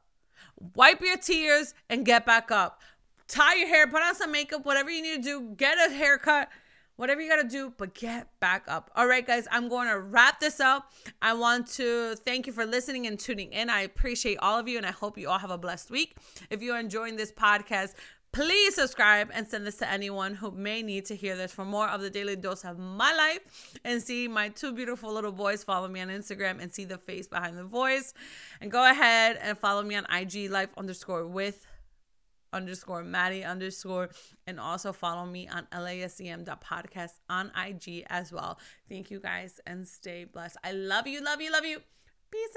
Wipe 0.75 1.01
your 1.01 1.17
tears 1.17 1.73
and 1.89 2.05
get 2.05 2.25
back 2.25 2.51
up. 2.51 2.81
Tie 3.27 3.55
your 3.55 3.67
hair, 3.67 3.85
put 3.85 4.01
on 4.01 4.15
some 4.15 4.31
makeup, 4.31 4.65
whatever 4.65 4.89
you 4.89 5.03
need 5.03 5.17
to 5.17 5.21
do. 5.21 5.53
Get 5.55 5.77
a 5.77 5.93
haircut 5.93 6.49
whatever 6.99 7.21
you 7.21 7.29
got 7.29 7.41
to 7.41 7.47
do, 7.47 7.73
but 7.77 7.93
get 7.93 8.27
back 8.41 8.65
up. 8.67 8.91
All 8.93 9.07
right, 9.07 9.25
guys, 9.25 9.47
I'm 9.51 9.69
going 9.69 9.87
to 9.87 9.97
wrap 9.99 10.41
this 10.41 10.59
up. 10.59 10.91
I 11.21 11.33
want 11.33 11.67
to 11.73 12.15
thank 12.25 12.45
you 12.45 12.51
for 12.51 12.65
listening 12.65 13.07
and 13.07 13.17
tuning 13.17 13.53
in. 13.53 13.69
I 13.69 13.81
appreciate 13.81 14.37
all 14.41 14.59
of 14.59 14.67
you, 14.67 14.75
and 14.75 14.85
I 14.85 14.91
hope 14.91 15.17
you 15.17 15.29
all 15.29 15.39
have 15.39 15.49
a 15.49 15.57
blessed 15.57 15.91
week. 15.91 16.17
If 16.49 16.61
you're 16.61 16.77
enjoying 16.77 17.15
this 17.15 17.31
podcast, 17.31 17.93
please 18.33 18.75
subscribe 18.75 19.29
and 19.33 19.47
send 19.47 19.65
this 19.65 19.77
to 19.77 19.89
anyone 19.89 20.35
who 20.35 20.51
may 20.51 20.83
need 20.83 21.05
to 21.05 21.15
hear 21.15 21.37
this 21.37 21.53
for 21.53 21.63
more 21.63 21.87
of 21.87 22.01
the 22.01 22.09
daily 22.09 22.35
dose 22.35 22.65
of 22.65 22.77
my 22.77 23.13
life 23.13 23.79
and 23.85 24.03
see 24.03 24.27
my 24.27 24.49
two 24.49 24.71
beautiful 24.71 25.11
little 25.11 25.31
boys 25.31 25.63
follow 25.63 25.87
me 25.87 25.99
on 25.99 26.09
instagram 26.09 26.61
and 26.61 26.71
see 26.71 26.85
the 26.85 26.99
face 26.99 27.27
behind 27.27 27.57
the 27.57 27.63
voice 27.63 28.13
and 28.61 28.69
go 28.69 28.87
ahead 28.87 29.39
and 29.41 29.57
follow 29.57 29.81
me 29.81 29.95
on 29.95 30.05
ig 30.13 30.47
life 30.51 30.69
underscore 30.77 31.25
with 31.25 31.65
underscore 32.53 33.03
Maddie 33.03 33.43
underscore 33.43 34.09
and 34.47 34.59
also 34.59 34.91
follow 34.91 35.25
me 35.25 35.47
on 35.47 35.67
lascm.podcast 35.73 37.19
on 37.29 37.51
IG 37.55 38.05
as 38.09 38.31
well. 38.31 38.59
Thank 38.89 39.11
you 39.11 39.19
guys 39.19 39.59
and 39.65 39.87
stay 39.87 40.25
blessed. 40.25 40.57
I 40.63 40.71
love 40.71 41.07
you, 41.07 41.23
love 41.23 41.41
you, 41.41 41.51
love 41.51 41.65
you. 41.65 41.79
Peace 42.31 42.55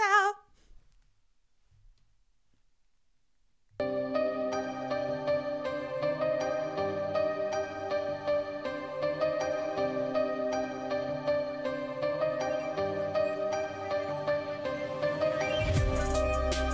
out. 3.81 4.62